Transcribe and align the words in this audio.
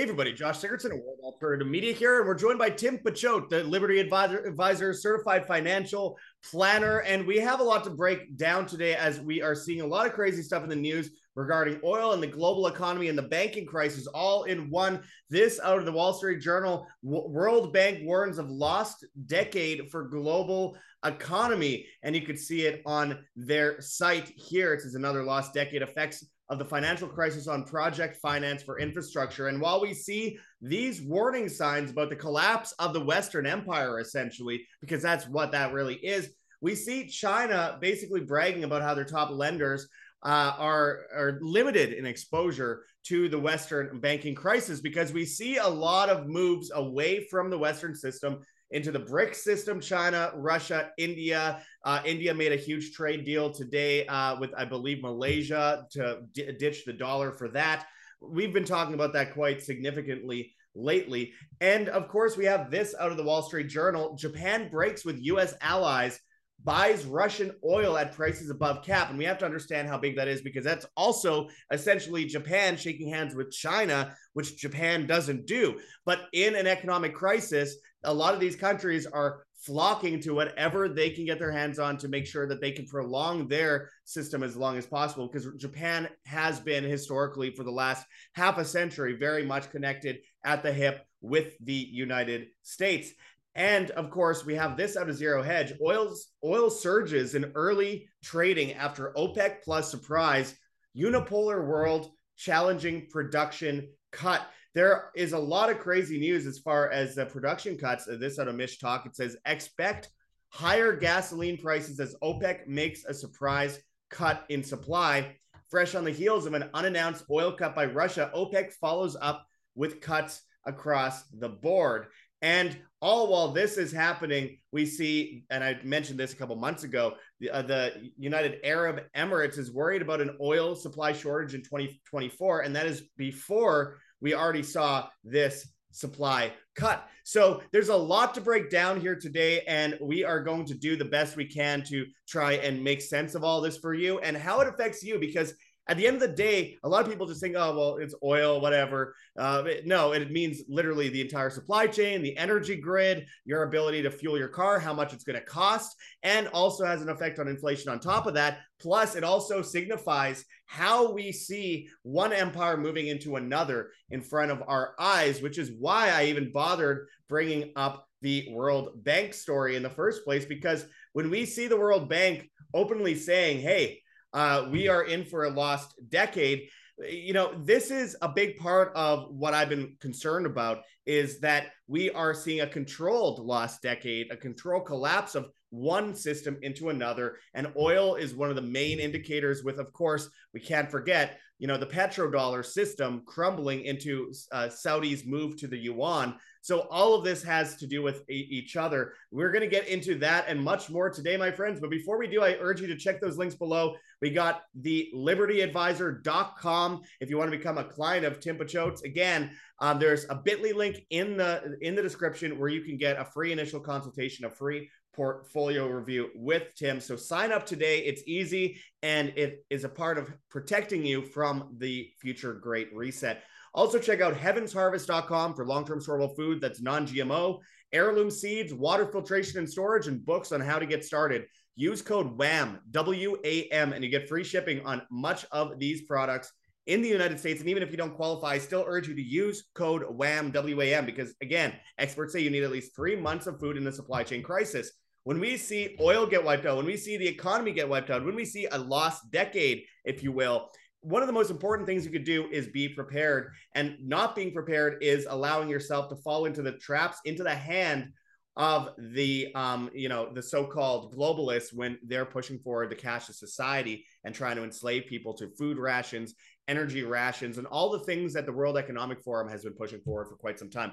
Hey 0.00 0.04
everybody, 0.04 0.32
Josh 0.32 0.60
Sigurdson, 0.60 0.92
World 0.92 1.18
Alternative 1.22 1.68
Media 1.68 1.92
here, 1.92 2.20
and 2.20 2.26
we're 2.26 2.34
joined 2.34 2.58
by 2.58 2.70
Tim 2.70 2.96
Picciott, 2.96 3.50
the 3.50 3.64
Liberty 3.64 4.00
Advisor, 4.00 4.38
Advisor, 4.46 4.94
certified 4.94 5.46
financial 5.46 6.16
planner, 6.42 7.00
and 7.00 7.26
we 7.26 7.36
have 7.36 7.60
a 7.60 7.62
lot 7.62 7.84
to 7.84 7.90
break 7.90 8.34
down 8.38 8.64
today 8.64 8.94
as 8.94 9.20
we 9.20 9.42
are 9.42 9.54
seeing 9.54 9.82
a 9.82 9.86
lot 9.86 10.06
of 10.06 10.14
crazy 10.14 10.40
stuff 10.40 10.62
in 10.62 10.70
the 10.70 10.74
news 10.74 11.10
regarding 11.34 11.78
oil 11.84 12.12
and 12.12 12.22
the 12.22 12.26
global 12.26 12.68
economy 12.68 13.08
and 13.08 13.18
the 13.18 13.28
banking 13.28 13.66
crisis 13.66 14.06
all 14.06 14.44
in 14.44 14.70
one. 14.70 15.02
This 15.28 15.60
out 15.62 15.78
of 15.78 15.84
the 15.84 15.92
Wall 15.92 16.14
Street 16.14 16.40
Journal, 16.40 16.86
World 17.02 17.70
Bank 17.74 17.98
warns 18.02 18.38
of 18.38 18.48
lost 18.48 19.04
decade 19.26 19.90
for 19.90 20.08
global 20.08 20.78
economy, 21.04 21.86
and 22.02 22.16
you 22.16 22.22
could 22.22 22.38
see 22.38 22.62
it 22.62 22.80
on 22.86 23.22
their 23.36 23.78
site 23.82 24.32
here. 24.34 24.72
It 24.72 24.80
says 24.80 24.94
another 24.94 25.24
lost 25.24 25.52
decade 25.52 25.82
affects 25.82 26.24
of 26.50 26.58
the 26.58 26.64
financial 26.64 27.08
crisis 27.08 27.46
on 27.46 27.64
project 27.64 28.16
finance 28.20 28.62
for 28.62 28.78
infrastructure. 28.78 29.48
And 29.48 29.60
while 29.60 29.80
we 29.80 29.94
see 29.94 30.36
these 30.60 31.00
warning 31.00 31.48
signs 31.48 31.92
about 31.92 32.10
the 32.10 32.16
collapse 32.16 32.72
of 32.80 32.92
the 32.92 33.04
Western 33.04 33.46
Empire, 33.46 34.00
essentially, 34.00 34.66
because 34.80 35.00
that's 35.00 35.28
what 35.28 35.52
that 35.52 35.72
really 35.72 35.94
is, 35.94 36.30
we 36.60 36.74
see 36.74 37.06
China 37.06 37.78
basically 37.80 38.20
bragging 38.20 38.64
about 38.64 38.82
how 38.82 38.94
their 38.94 39.04
top 39.04 39.30
lenders 39.30 39.88
uh, 40.22 40.52
are 40.58 41.06
are 41.14 41.38
limited 41.40 41.94
in 41.94 42.04
exposure 42.04 42.84
to 43.04 43.28
the 43.28 43.38
Western 43.38 43.98
banking 44.00 44.34
crisis 44.34 44.80
because 44.80 45.12
we 45.12 45.24
see 45.24 45.56
a 45.56 45.66
lot 45.66 46.10
of 46.10 46.26
moves 46.26 46.70
away 46.74 47.26
from 47.30 47.48
the 47.48 47.56
Western 47.56 47.94
system 47.94 48.40
into 48.70 48.92
the 48.92 49.00
BRICS 49.00 49.36
system 49.36 49.80
China, 49.80 50.32
Russia, 50.34 50.90
India. 50.98 51.62
Uh, 51.84 52.00
India 52.04 52.32
made 52.32 52.52
a 52.52 52.56
huge 52.56 52.92
trade 52.92 53.24
deal 53.24 53.52
today 53.52 54.06
uh, 54.06 54.38
with, 54.38 54.50
I 54.56 54.64
believe, 54.64 55.02
Malaysia 55.02 55.86
to 55.92 56.20
d- 56.32 56.52
ditch 56.58 56.84
the 56.84 56.92
dollar 56.92 57.32
for 57.32 57.48
that. 57.48 57.86
We've 58.20 58.52
been 58.52 58.64
talking 58.64 58.94
about 58.94 59.12
that 59.14 59.34
quite 59.34 59.62
significantly 59.62 60.54
lately. 60.74 61.32
And 61.60 61.88
of 61.88 62.08
course, 62.08 62.36
we 62.36 62.44
have 62.44 62.70
this 62.70 62.94
out 62.98 63.10
of 63.10 63.16
the 63.16 63.24
Wall 63.24 63.42
Street 63.42 63.68
Journal 63.68 64.14
Japan 64.16 64.68
breaks 64.70 65.04
with 65.04 65.18
US 65.20 65.54
allies 65.60 66.20
buys 66.64 67.06
Russian 67.06 67.52
oil 67.64 67.96
at 67.96 68.14
prices 68.14 68.50
above 68.50 68.84
cap. 68.84 69.08
And 69.10 69.18
we 69.18 69.24
have 69.24 69.38
to 69.38 69.44
understand 69.44 69.88
how 69.88 69.98
big 69.98 70.16
that 70.16 70.28
is 70.28 70.42
because 70.42 70.64
that's 70.64 70.86
also 70.96 71.48
essentially 71.72 72.24
Japan 72.24 72.76
shaking 72.76 73.08
hands 73.08 73.34
with 73.34 73.50
China, 73.50 74.14
which 74.34 74.58
Japan 74.58 75.06
doesn't 75.06 75.46
do. 75.46 75.80
But 76.04 76.20
in 76.32 76.54
an 76.56 76.66
economic 76.66 77.14
crisis, 77.14 77.76
a 78.04 78.12
lot 78.12 78.34
of 78.34 78.40
these 78.40 78.56
countries 78.56 79.06
are 79.06 79.44
flocking 79.54 80.20
to 80.20 80.34
whatever 80.34 80.88
they 80.88 81.10
can 81.10 81.26
get 81.26 81.38
their 81.38 81.52
hands 81.52 81.78
on 81.78 81.98
to 81.98 82.08
make 82.08 82.26
sure 82.26 82.46
that 82.46 82.60
they 82.60 82.72
can 82.72 82.86
prolong 82.86 83.46
their 83.46 83.90
system 84.04 84.42
as 84.42 84.56
long 84.56 84.78
as 84.78 84.86
possible 84.86 85.28
because 85.28 85.46
Japan 85.58 86.08
has 86.24 86.58
been 86.58 86.82
historically 86.82 87.50
for 87.54 87.62
the 87.62 87.70
last 87.70 88.06
half 88.32 88.56
a 88.56 88.64
century 88.64 89.16
very 89.16 89.44
much 89.44 89.70
connected 89.70 90.18
at 90.44 90.62
the 90.62 90.72
hip 90.72 91.04
with 91.20 91.54
the 91.60 91.74
United 91.74 92.46
States. 92.62 93.10
And 93.54 93.90
of 93.90 94.10
course, 94.10 94.46
we 94.46 94.54
have 94.54 94.76
this 94.76 94.96
out 94.96 95.10
of 95.10 95.16
zero 95.16 95.42
hedge. 95.42 95.72
Oil's 95.82 96.28
oil 96.42 96.70
surges 96.70 97.34
in 97.34 97.52
early 97.54 98.08
trading 98.24 98.72
after 98.74 99.12
OPEC 99.16 99.62
plus 99.62 99.90
surprise, 99.90 100.54
unipolar 100.96 101.66
world 101.66 102.10
challenging 102.36 103.08
production 103.10 103.88
cut 104.12 104.40
there 104.74 105.10
is 105.16 105.32
a 105.32 105.38
lot 105.38 105.70
of 105.70 105.78
crazy 105.78 106.18
news 106.18 106.46
as 106.46 106.58
far 106.58 106.90
as 106.90 107.14
the 107.14 107.26
production 107.26 107.76
cuts. 107.76 108.06
This 108.06 108.38
out 108.38 108.48
of 108.48 108.54
Mish 108.54 108.78
Talk, 108.78 109.06
it 109.06 109.16
says 109.16 109.36
expect 109.46 110.10
higher 110.48 110.94
gasoline 110.94 111.58
prices 111.58 111.98
as 112.00 112.14
OPEC 112.22 112.66
makes 112.66 113.04
a 113.04 113.14
surprise 113.14 113.80
cut 114.10 114.44
in 114.48 114.62
supply. 114.62 115.36
Fresh 115.70 115.94
on 115.94 116.04
the 116.04 116.10
heels 116.10 116.46
of 116.46 116.54
an 116.54 116.68
unannounced 116.74 117.24
oil 117.30 117.52
cut 117.52 117.74
by 117.74 117.86
Russia, 117.86 118.30
OPEC 118.34 118.72
follows 118.72 119.16
up 119.20 119.46
with 119.74 120.00
cuts 120.00 120.42
across 120.66 121.24
the 121.28 121.48
board. 121.48 122.06
And 122.42 122.76
all 123.02 123.28
while 123.28 123.52
this 123.52 123.76
is 123.76 123.92
happening, 123.92 124.58
we 124.72 124.86
see, 124.86 125.44
and 125.50 125.62
I 125.62 125.78
mentioned 125.84 126.18
this 126.18 126.32
a 126.32 126.36
couple 126.36 126.56
months 126.56 126.84
ago, 126.84 127.14
the, 127.38 127.50
uh, 127.50 127.62
the 127.62 128.10
United 128.18 128.60
Arab 128.64 129.02
Emirates 129.16 129.58
is 129.58 129.72
worried 129.72 130.02
about 130.02 130.20
an 130.20 130.36
oil 130.40 130.74
supply 130.74 131.12
shortage 131.12 131.54
in 131.54 131.62
2024. 131.62 132.60
And 132.60 132.74
that 132.76 132.86
is 132.86 133.02
before 133.16 133.98
we 134.20 134.34
already 134.34 134.62
saw 134.62 135.08
this 135.24 135.68
supply 135.92 136.52
cut. 136.76 137.06
So 137.24 137.62
there's 137.72 137.88
a 137.88 137.96
lot 137.96 138.34
to 138.34 138.40
break 138.40 138.70
down 138.70 139.00
here 139.00 139.16
today, 139.16 139.62
and 139.62 139.98
we 140.00 140.24
are 140.24 140.42
going 140.42 140.64
to 140.66 140.74
do 140.74 140.96
the 140.96 141.04
best 141.04 141.36
we 141.36 141.46
can 141.46 141.82
to 141.84 142.06
try 142.28 142.54
and 142.54 142.82
make 142.82 143.00
sense 143.00 143.34
of 143.34 143.44
all 143.44 143.60
this 143.60 143.78
for 143.78 143.94
you 143.94 144.18
and 144.20 144.36
how 144.36 144.60
it 144.60 144.68
affects 144.68 145.02
you 145.02 145.18
because 145.18 145.54
at 145.90 145.96
the 145.96 146.06
end 146.06 146.14
of 146.14 146.22
the 146.22 146.36
day, 146.36 146.78
a 146.84 146.88
lot 146.88 147.02
of 147.02 147.10
people 147.10 147.26
just 147.26 147.40
think, 147.40 147.56
oh, 147.58 147.76
well, 147.76 147.96
it's 147.96 148.14
oil, 148.22 148.60
whatever. 148.60 149.12
Uh, 149.36 149.64
no, 149.84 150.12
it 150.12 150.30
means 150.30 150.62
literally 150.68 151.08
the 151.08 151.20
entire 151.20 151.50
supply 151.50 151.88
chain, 151.88 152.22
the 152.22 152.36
energy 152.36 152.76
grid, 152.76 153.26
your 153.44 153.64
ability 153.64 154.00
to 154.02 154.10
fuel 154.10 154.38
your 154.38 154.46
car, 154.46 154.78
how 154.78 154.94
much 154.94 155.12
it's 155.12 155.24
going 155.24 155.38
to 155.38 155.44
cost, 155.44 155.96
and 156.22 156.46
also 156.48 156.84
has 156.84 157.02
an 157.02 157.08
effect 157.08 157.40
on 157.40 157.48
inflation 157.48 157.90
on 157.90 157.98
top 157.98 158.26
of 158.26 158.34
that. 158.34 158.60
Plus, 158.80 159.16
it 159.16 159.24
also 159.24 159.62
signifies 159.62 160.44
how 160.66 161.10
we 161.12 161.32
see 161.32 161.88
one 162.04 162.32
empire 162.32 162.76
moving 162.76 163.08
into 163.08 163.34
another 163.34 163.90
in 164.10 164.20
front 164.20 164.52
of 164.52 164.62
our 164.68 164.94
eyes, 165.00 165.42
which 165.42 165.58
is 165.58 165.72
why 165.76 166.10
I 166.10 166.26
even 166.26 166.52
bothered 166.52 167.08
bringing 167.28 167.72
up 167.74 168.06
the 168.22 168.46
World 168.52 169.02
Bank 169.02 169.34
story 169.34 169.74
in 169.74 169.82
the 169.82 169.90
first 169.90 170.24
place. 170.24 170.44
Because 170.44 170.86
when 171.14 171.30
we 171.30 171.46
see 171.46 171.66
the 171.66 171.76
World 171.76 172.08
Bank 172.08 172.48
openly 172.72 173.16
saying, 173.16 173.60
hey, 173.60 174.00
uh, 174.32 174.68
we 174.70 174.88
are 174.88 175.04
in 175.04 175.24
for 175.24 175.44
a 175.44 175.50
lost 175.50 175.94
decade. 176.08 176.68
You 177.08 177.32
know, 177.32 177.54
this 177.62 177.90
is 177.90 178.16
a 178.20 178.28
big 178.28 178.58
part 178.58 178.92
of 178.94 179.30
what 179.30 179.54
I've 179.54 179.70
been 179.70 179.96
concerned 180.00 180.46
about 180.46 180.82
is 181.06 181.40
that 181.40 181.68
we 181.88 182.10
are 182.10 182.34
seeing 182.34 182.60
a 182.60 182.66
controlled 182.66 183.38
lost 183.40 183.82
decade, 183.82 184.30
a 184.30 184.36
controlled 184.36 184.86
collapse 184.86 185.34
of 185.34 185.48
one 185.70 186.14
system 186.14 186.58
into 186.62 186.90
another. 186.90 187.38
And 187.54 187.72
oil 187.76 188.16
is 188.16 188.34
one 188.34 188.50
of 188.50 188.56
the 188.56 188.62
main 188.62 189.00
indicators, 189.00 189.64
with, 189.64 189.78
of 189.78 189.92
course, 189.92 190.28
we 190.52 190.60
can't 190.60 190.90
forget, 190.90 191.38
you 191.58 191.66
know, 191.66 191.78
the 191.78 191.86
petrodollar 191.86 192.64
system 192.64 193.22
crumbling 193.24 193.84
into 193.84 194.32
uh, 194.52 194.68
Saudi's 194.68 195.24
move 195.24 195.56
to 195.58 195.66
the 195.66 195.78
yuan. 195.78 196.36
So 196.60 196.80
all 196.90 197.14
of 197.14 197.24
this 197.24 197.42
has 197.44 197.76
to 197.76 197.86
do 197.86 198.02
with 198.02 198.28
e- 198.28 198.48
each 198.50 198.76
other. 198.76 199.14
We're 199.30 199.52
going 199.52 199.62
to 199.62 199.68
get 199.68 199.88
into 199.88 200.16
that 200.18 200.44
and 200.48 200.62
much 200.62 200.90
more 200.90 201.08
today, 201.08 201.36
my 201.36 201.50
friends. 201.50 201.80
But 201.80 201.90
before 201.90 202.18
we 202.18 202.26
do, 202.26 202.42
I 202.42 202.56
urge 202.60 202.80
you 202.80 202.86
to 202.88 202.96
check 202.96 203.20
those 203.20 203.38
links 203.38 203.54
below. 203.54 203.94
We 204.20 204.30
got 204.30 204.62
the 204.74 205.10
libertyadvisor.com 205.14 207.02
if 207.20 207.30
you 207.30 207.38
want 207.38 207.50
to 207.50 207.56
become 207.56 207.78
a 207.78 207.84
client 207.84 208.24
of 208.24 208.40
Tim 208.40 208.56
Picciott's. 208.56 209.02
Again, 209.02 209.50
um, 209.80 209.98
there's 209.98 210.26
a 210.28 210.34
bit.ly 210.34 210.72
link 210.72 211.04
in 211.10 211.36
the 211.36 211.76
in 211.80 211.94
the 211.94 212.02
description 212.02 212.58
where 212.58 212.68
you 212.68 212.82
can 212.82 212.98
get 212.98 213.18
a 213.18 213.24
free 213.24 213.52
initial 213.52 213.80
consultation, 213.80 214.44
a 214.44 214.50
free 214.50 214.90
portfolio 215.14 215.88
review 215.88 216.30
with 216.34 216.74
Tim. 216.76 217.00
So 217.00 217.16
sign 217.16 217.52
up 217.52 217.66
today. 217.66 218.00
It's 218.00 218.22
easy 218.26 218.80
and 219.02 219.32
it 219.36 219.64
is 219.70 219.84
a 219.84 219.88
part 219.88 220.18
of 220.18 220.32
protecting 220.50 221.04
you 221.04 221.22
from 221.22 221.74
the 221.78 222.10
future 222.20 222.54
great 222.54 222.94
reset. 222.94 223.42
Also, 223.72 223.98
check 223.98 224.20
out 224.20 224.34
heavensharvest.com 224.34 225.54
for 225.54 225.64
long 225.64 225.84
term 225.84 226.00
storable 226.00 226.34
food 226.34 226.60
that's 226.60 226.80
non 226.80 227.06
GMO, 227.06 227.60
heirloom 227.92 228.30
seeds, 228.30 228.74
water 228.74 229.06
filtration 229.06 229.58
and 229.58 229.68
storage, 229.68 230.08
and 230.08 230.24
books 230.24 230.52
on 230.52 230.60
how 230.60 230.78
to 230.78 230.86
get 230.86 231.04
started. 231.04 231.44
Use 231.80 232.02
code 232.02 232.36
WHAM, 232.36 232.78
W 232.90 233.38
A 233.42 233.62
M, 233.68 233.94
and 233.94 234.04
you 234.04 234.10
get 234.10 234.28
free 234.28 234.44
shipping 234.44 234.84
on 234.84 235.00
much 235.10 235.46
of 235.50 235.78
these 235.78 236.02
products 236.02 236.52
in 236.86 237.00
the 237.00 237.08
United 237.08 237.40
States. 237.40 237.60
And 237.60 237.70
even 237.70 237.82
if 237.82 237.90
you 237.90 237.96
don't 237.96 238.14
qualify, 238.14 238.48
I 238.48 238.58
still 238.58 238.84
urge 238.86 239.08
you 239.08 239.14
to 239.14 239.22
use 239.22 239.70
code 239.74 240.02
WHAM, 240.02 240.50
W 240.50 240.82
A 240.82 240.94
M, 240.94 241.06
because 241.06 241.34
again, 241.40 241.72
experts 241.96 242.34
say 242.34 242.40
you 242.40 242.50
need 242.50 242.64
at 242.64 242.70
least 242.70 242.94
three 242.94 243.16
months 243.16 243.46
of 243.46 243.58
food 243.58 243.78
in 243.78 243.84
the 243.84 243.92
supply 243.92 244.22
chain 244.22 244.42
crisis. 244.42 244.90
When 245.24 245.40
we 245.40 245.56
see 245.56 245.96
oil 245.98 246.26
get 246.26 246.44
wiped 246.44 246.66
out, 246.66 246.76
when 246.76 246.84
we 246.84 246.98
see 246.98 247.16
the 247.16 247.26
economy 247.26 247.72
get 247.72 247.88
wiped 247.88 248.10
out, 248.10 248.26
when 248.26 248.36
we 248.36 248.44
see 248.44 248.66
a 248.66 248.76
lost 248.76 249.30
decade, 249.30 249.84
if 250.04 250.22
you 250.22 250.32
will, 250.32 250.68
one 251.00 251.22
of 251.22 251.28
the 251.28 251.32
most 251.32 251.50
important 251.50 251.88
things 251.88 252.04
you 252.04 252.10
could 252.10 252.24
do 252.24 252.46
is 252.52 252.66
be 252.68 252.90
prepared. 252.90 253.54
And 253.74 253.96
not 254.02 254.36
being 254.36 254.52
prepared 254.52 255.02
is 255.02 255.26
allowing 255.30 255.70
yourself 255.70 256.10
to 256.10 256.16
fall 256.16 256.44
into 256.44 256.60
the 256.60 256.72
traps, 256.72 257.20
into 257.24 257.42
the 257.42 257.54
hand 257.54 258.12
of 258.56 258.90
the 258.98 259.48
um, 259.54 259.90
you 259.94 260.08
know 260.08 260.30
the 260.32 260.42
so-called 260.42 261.16
globalists 261.16 261.72
when 261.72 261.98
they're 262.04 262.24
pushing 262.24 262.58
forward 262.58 262.90
the 262.90 262.96
cashless 262.96 263.34
society 263.34 264.04
and 264.24 264.34
trying 264.34 264.56
to 264.56 264.64
enslave 264.64 265.06
people 265.06 265.34
to 265.34 265.48
food 265.56 265.78
rations 265.78 266.34
energy 266.68 267.02
rations 267.02 267.58
and 267.58 267.66
all 267.66 267.90
the 267.90 268.00
things 268.00 268.32
that 268.32 268.46
the 268.46 268.52
world 268.52 268.76
economic 268.76 269.20
forum 269.20 269.48
has 269.48 269.64
been 269.64 269.72
pushing 269.72 270.00
forward 270.00 270.28
for 270.28 270.36
quite 270.36 270.58
some 270.58 270.70
time. 270.70 270.92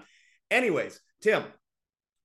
Anyways 0.52 1.00
tim 1.22 1.44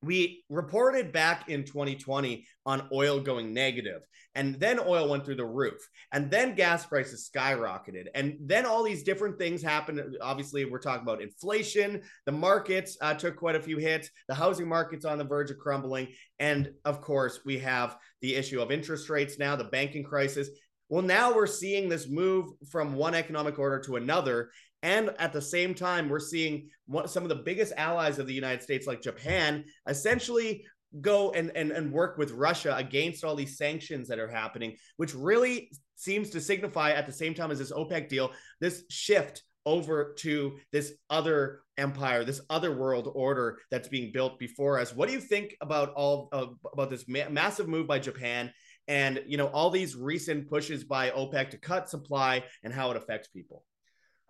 we 0.03 0.45
reported 0.49 1.13
back 1.13 1.49
in 1.49 1.65
2020 1.65 2.45
on 2.67 2.89
oil 2.93 3.21
going 3.21 3.55
negative 3.55 4.03
and 4.35 4.59
then 4.59 4.81
oil 4.81 5.09
went 5.09 5.25
through 5.25 5.37
the 5.37 5.45
roof 5.45 5.89
and 6.13 6.31
then 6.31 6.55
gas 6.55 6.85
prices 6.85 7.31
skyrocketed 7.33 8.07
and 8.15 8.37
then 8.41 8.67
all 8.67 8.83
these 8.83 9.03
different 9.03 9.39
things 9.39 9.63
happened. 9.63 10.01
Obviously 10.21 10.65
we're 10.65 10.79
talking 10.79 11.03
about 11.03 11.23
inflation 11.23 12.03
the 12.27 12.33
markets 12.33 12.97
uh, 13.01 13.15
took 13.15 13.37
quite 13.37 13.57
a 13.57 13.63
few 13.63 13.79
hits 13.79 14.11
the 14.29 14.35
housing 14.35 14.69
market's 14.69 15.05
on 15.05 15.19
the 15.19 15.25
verge 15.25 15.51
of 15.51 15.59
crumbling 15.59 16.09
and 16.39 16.71
of 16.85 17.01
course 17.01 17.41
we 17.45 17.59
have 17.59 17.97
the 18.21 18.35
issue 18.35 18.61
of 18.61 18.71
interest 18.71 19.09
rates 19.09 19.39
now 19.39 19.55
the 19.55 19.65
banking 19.65 20.03
crisis 20.03 20.49
well 20.93 21.03
now 21.03 21.35
we're 21.35 21.47
seeing 21.47 21.89
this 21.89 22.07
move 22.09 22.47
from 22.71 22.95
one 22.95 23.15
economic 23.15 23.59
order 23.59 23.81
to 23.81 23.97
another 23.97 24.51
And 24.83 25.11
at 25.19 25.33
the 25.33 25.41
same 25.41 25.75
time, 25.75 26.09
we're 26.09 26.19
seeing 26.19 26.69
some 27.07 27.23
of 27.23 27.29
the 27.29 27.37
biggest 27.37 27.73
allies 27.77 28.19
of 28.19 28.27
the 28.27 28.35
United 28.35 28.63
States, 28.63 28.87
like 28.87 29.01
Japan, 29.01 29.65
essentially 29.87 30.65
go 31.01 31.31
and, 31.31 31.53
and, 31.55 31.71
and 31.71 31.93
work 31.93 32.19
with 32.19 32.33
Russia 32.33 32.75
against 32.77 33.25
all 33.25 33.37
these 33.37 33.57
sanctions 33.57 34.09
that 34.09 34.19
are 34.19 34.29
happening, 34.29 34.77
which 34.97 35.15
really 35.15 35.71
seems 35.95 36.31
to 36.31 36.41
signify 36.41 36.91
at 36.91 37.07
the 37.07 37.13
same 37.13 37.33
time 37.33 37.51
as 37.51 37.59
this 37.59 37.73
OPEC 37.73 38.09
deal, 38.09 38.33
this 38.61 38.83
shift 38.91 39.43
over 39.65 40.15
to 40.19 40.59
this 40.73 40.95
other 41.09 41.61
empire, 41.79 42.25
this 42.25 42.41
other 42.51 42.77
world 42.77 43.09
order 43.15 43.59
that's 43.71 43.89
being 43.89 44.11
built 44.13 44.39
before 44.39 44.81
us. 44.81 44.95
What 44.95 45.09
do 45.09 45.15
you 45.15 45.21
think 45.21 45.57
about 45.61 45.93
all 45.95 46.29
about 46.73 46.91
this 46.91 47.05
ma- 47.07 47.31
massive 47.31 47.69
move 47.69 47.87
by 47.87 48.01
Japan 48.01 48.53
and 48.89 49.23
you 49.27 49.37
know 49.37 49.47
all 49.49 49.71
these 49.71 49.97
recent 49.97 50.49
pushes 50.49 50.85
by 50.85 51.11
OPEC 51.11 51.51
to 51.51 51.59
cut 51.59 51.89
supply 51.89 52.45
and 52.65 52.73
how 52.73 52.91
it 52.91 52.97
affects 52.97 53.29
people? 53.29 53.65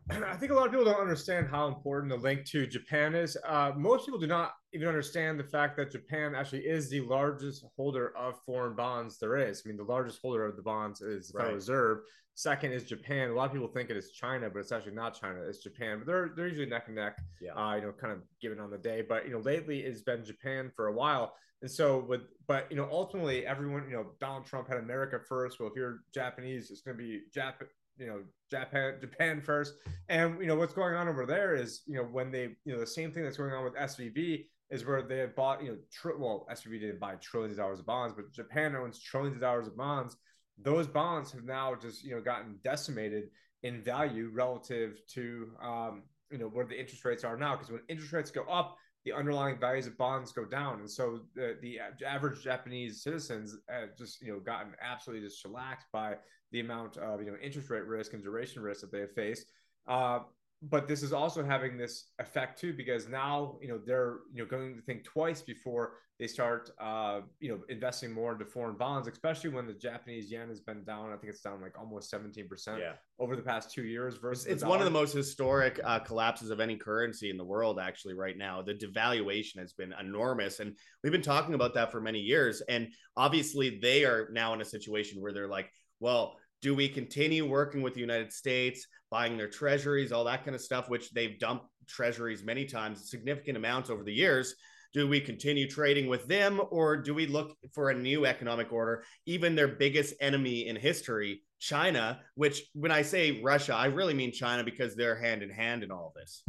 I 0.11 0.37
think 0.37 0.51
a 0.53 0.55
lot 0.55 0.67
of 0.67 0.73
people 0.73 0.85
don't 0.85 1.01
understand 1.01 1.49
how 1.49 1.69
important 1.69 2.11
the 2.13 2.19
link 2.19 2.45
to 2.47 2.67
Japan 2.67 3.15
is. 3.15 3.37
Uh, 3.47 3.73
most 3.77 4.05
people 4.05 4.19
do 4.19 4.27
not 4.27 4.53
even 4.73 4.89
understand 4.89 5.39
the 5.39 5.45
fact 5.45 5.77
that 5.77 5.93
Japan 5.93 6.35
actually 6.35 6.63
is 6.63 6.91
the 6.91 7.01
largest 7.01 7.65
holder 7.77 8.17
of 8.17 8.41
foreign 8.45 8.75
bonds 8.75 9.19
there 9.19 9.37
is. 9.37 9.63
I 9.65 9.69
mean, 9.69 9.77
the 9.77 9.85
largest 9.85 10.21
holder 10.21 10.45
of 10.45 10.57
the 10.57 10.63
bonds 10.63 11.01
is 11.01 11.29
the 11.29 11.39
right. 11.39 11.45
Federal 11.45 11.57
Reserve. 11.57 11.99
Second 12.35 12.73
is 12.73 12.85
Japan. 12.85 13.29
A 13.29 13.35
lot 13.35 13.47
of 13.47 13.53
people 13.53 13.69
think 13.69 13.91
it 13.91 13.97
is 13.97 14.13
China, 14.13 14.49
but 14.49 14.61
it's 14.61 14.73
actually 14.73 14.95
not 14.95 15.19
China. 15.21 15.41
It's 15.47 15.63
Japan. 15.63 15.99
But 15.99 16.07
they're 16.07 16.31
they're 16.35 16.49
usually 16.49 16.67
neck 16.67 16.85
and 16.87 16.97
neck. 16.97 17.19
Yeah. 17.41 17.53
Uh, 17.53 17.75
you 17.77 17.83
know, 17.83 17.93
kind 17.93 18.13
of 18.13 18.23
given 18.41 18.59
on 18.59 18.71
the 18.71 18.79
day. 18.79 19.05
But 19.07 19.27
you 19.27 19.33
know, 19.33 19.41
lately 19.41 19.81
it's 19.81 20.01
been 20.01 20.25
Japan 20.25 20.73
for 20.75 20.87
a 20.87 20.93
while. 20.93 21.35
And 21.63 21.71
so 21.71 22.05
with 22.09 22.23
but 22.47 22.67
you 22.71 22.77
know, 22.77 22.89
ultimately 22.91 23.47
everyone, 23.47 23.85
you 23.89 23.97
know, 23.97 24.07
Donald 24.21 24.45
Trump 24.47 24.69
had 24.69 24.79
America 24.79 25.19
first. 25.29 25.61
Well, 25.61 25.69
if 25.69 25.77
you're 25.77 26.01
Japanese, 26.13 26.71
it's 26.71 26.83
gonna 26.83 26.97
be 26.97 27.23
Jap 27.35 27.55
you 27.99 28.07
know 28.07 28.23
Japan 28.51 28.95
Japan 29.01 29.41
first. 29.41 29.75
And 30.09 30.41
you 30.41 30.47
know 30.47 30.57
what's 30.57 30.75
going 30.75 30.95
on 30.95 31.09
over 31.09 31.25
there 31.25 31.55
is 31.55 31.83
you 31.87 31.97
know 31.97 32.05
when 32.05 32.31
they 32.31 32.57
you 32.65 32.73
know 32.75 32.81
the 32.81 32.87
same 32.87 33.13
thing 33.13 33.23
that's 33.23 33.37
going 33.37 33.53
on 33.53 33.65
with 33.65 33.75
SVB 33.75 34.47
is 34.71 34.85
where 34.87 35.03
they 35.03 35.19
had 35.19 35.35
bought 35.35 35.63
you 35.63 35.71
know 35.71 36.13
well 36.19 36.47
SVB 36.51 36.81
didn't 36.81 37.01
buy 37.01 37.15
trillions 37.17 37.59
of 37.59 37.65
dollars 37.65 37.81
of 37.81 37.87
bonds, 37.87 38.15
but 38.17 38.33
Japan 38.33 38.75
owns 38.77 38.99
trillions 38.99 39.37
of 39.37 39.41
dollars 39.41 39.69
of 39.69 39.77
bonds 39.77 40.17
those 40.59 40.87
bonds 40.87 41.33
have 41.33 41.45
now 41.45 41.75
just 41.75 42.05
you 42.05 42.15
know 42.15 42.21
gotten 42.21 42.59
decimated 42.63 43.25
in 43.63 43.83
value 43.83 44.31
relative 44.33 45.01
to 45.09 45.51
um, 45.63 46.03
you 46.31 46.39
know 46.39 46.47
where 46.47 46.67
the 46.67 46.79
interest 46.79 47.05
rates 47.05 47.25
are 47.25 47.37
now 47.37 47.55
because 47.55 47.71
when 47.71 47.81
interest 47.89 48.13
rates 48.13 48.31
go 48.31 48.43
up 48.45 48.77
the 49.05 49.13
underlying 49.13 49.59
values 49.59 49.87
of 49.87 49.97
bonds 49.99 50.33
go 50.33 50.45
down. 50.45 50.81
And 50.81 50.91
so 50.91 51.21
the, 51.35 51.57
the 51.61 51.79
average 52.07 52.43
japanese 52.43 53.03
citizens 53.03 53.57
have 53.69 53.97
just 53.97 54.23
you 54.23 54.33
know 54.33 54.41
gotten 54.41 54.73
absolutely 54.81 55.27
just 55.27 55.41
shellacked 55.41 55.87
by 55.93 56.17
the 56.53 56.61
amount 56.61 56.97
of 56.99 57.21
you 57.21 57.31
know 57.31 57.37
interest 57.43 57.71
rate 57.71 57.87
risk 57.87 58.13
and 58.13 58.23
duration 58.23 58.63
risk 58.63 58.83
that 58.83 58.93
they 58.93 59.01
have 59.01 59.15
faced. 59.15 59.47
Uh, 59.89 60.21
but 60.63 60.87
this 60.87 61.03
is 61.03 61.13
also 61.13 61.45
having 61.45 61.77
this 61.77 62.11
effect 62.21 62.61
too 62.61 62.73
because 62.73 63.09
now 63.09 63.57
you 63.61 63.69
know 63.69 63.81
they're 63.85 64.19
you 64.33 64.43
know 64.43 64.49
going 64.49 64.77
to 64.77 64.83
think 64.83 65.05
twice 65.05 65.43
before 65.43 65.95
they 66.21 66.29
start 66.29 66.71
uh, 66.81 67.21
you 67.41 67.49
know 67.49 67.59
investing 67.69 68.13
more 68.13 68.33
into 68.33 68.45
foreign 68.45 68.77
bonds 68.77 69.09
especially 69.09 69.51
when 69.51 69.67
the 69.67 69.73
japanese 69.73 70.31
yen 70.31 70.49
has 70.49 70.61
been 70.61 70.85
down. 70.85 71.13
I 71.13 71.17
think 71.17 71.33
it's 71.33 71.41
down 71.41 71.61
like 71.61 71.77
almost 71.79 72.13
17% 72.13 72.79
yeah. 72.79 72.93
over 73.19 73.35
the 73.35 73.43
past 73.43 73.73
two 73.73 73.85
years 73.85 74.19
versus 74.19 74.47
it's 74.47 74.63
one 74.63 74.79
of 74.79 74.85
the 74.85 74.91
most 74.91 75.13
historic 75.13 75.81
uh, 75.83 75.99
collapses 75.99 76.51
of 76.51 76.61
any 76.61 76.77
currency 76.77 77.29
in 77.29 77.37
the 77.37 77.45
world 77.45 77.81
actually 77.81 78.15
right 78.15 78.39
now. 78.39 78.63
The 78.63 78.75
devaluation 78.75 79.59
has 79.59 79.73
been 79.73 79.93
enormous 79.99 80.61
and 80.61 80.77
we've 81.03 81.13
been 81.13 81.23
talking 81.23 81.55
about 81.55 81.75
that 81.75 81.91
for 81.91 82.01
many 82.01 82.21
years 82.21 82.63
and 82.69 82.89
obviously 83.17 83.81
they 83.81 84.05
are 84.05 84.29
now 84.33 84.55
in 84.55 84.61
a 84.61 84.65
situation 84.65 85.21
where 85.21 85.33
they're 85.33 85.49
like 85.49 85.71
well 85.99 86.37
do 86.63 86.75
we 86.77 86.89
continue 86.89 87.45
working 87.45 87.83
with 87.83 87.93
the 87.93 88.01
United 88.01 88.33
States, 88.33 88.87
buying 89.11 89.37
their 89.37 89.49
treasuries, 89.49 90.13
all 90.13 90.25
that 90.25 90.45
kind 90.45 90.55
of 90.55 90.61
stuff, 90.61 90.89
which 90.89 91.11
they've 91.11 91.39
dumped 91.39 91.67
treasuries 91.89 92.45
many 92.45 92.65
times, 92.65 93.11
significant 93.11 93.57
amounts 93.57 93.91
over 93.91 94.05
the 94.05 94.13
years? 94.13 94.55
Do 94.95 95.09
we 95.09 95.21
continue 95.21 95.69
trading 95.69 96.07
with 96.07 96.29
them 96.29 96.61
or 96.71 96.97
do 96.97 97.15
we 97.15 97.27
look 97.27 97.57
for 97.73 97.91
a 97.91 97.95
new 97.95 98.27
economic 98.27 98.73
order? 98.73 99.05
Even 99.27 99.55
their 99.55 99.69
biggest 99.69 100.15
enemy 100.21 100.69
in 100.69 100.77
history, 100.77 101.43
China, 101.59 102.21
which 102.37 102.63
when 102.75 102.93
I 102.93 103.03
say 103.03 103.41
Russia, 103.43 103.75
I 103.75 103.87
really 103.87 104.15
mean 104.15 104.33
China 104.33 104.63
because 104.63 104.95
they're 104.95 105.17
hand 105.17 105.43
in 105.43 105.51
hand 105.51 105.83
in 105.83 105.91
all 105.91 106.13
this. 106.15 106.45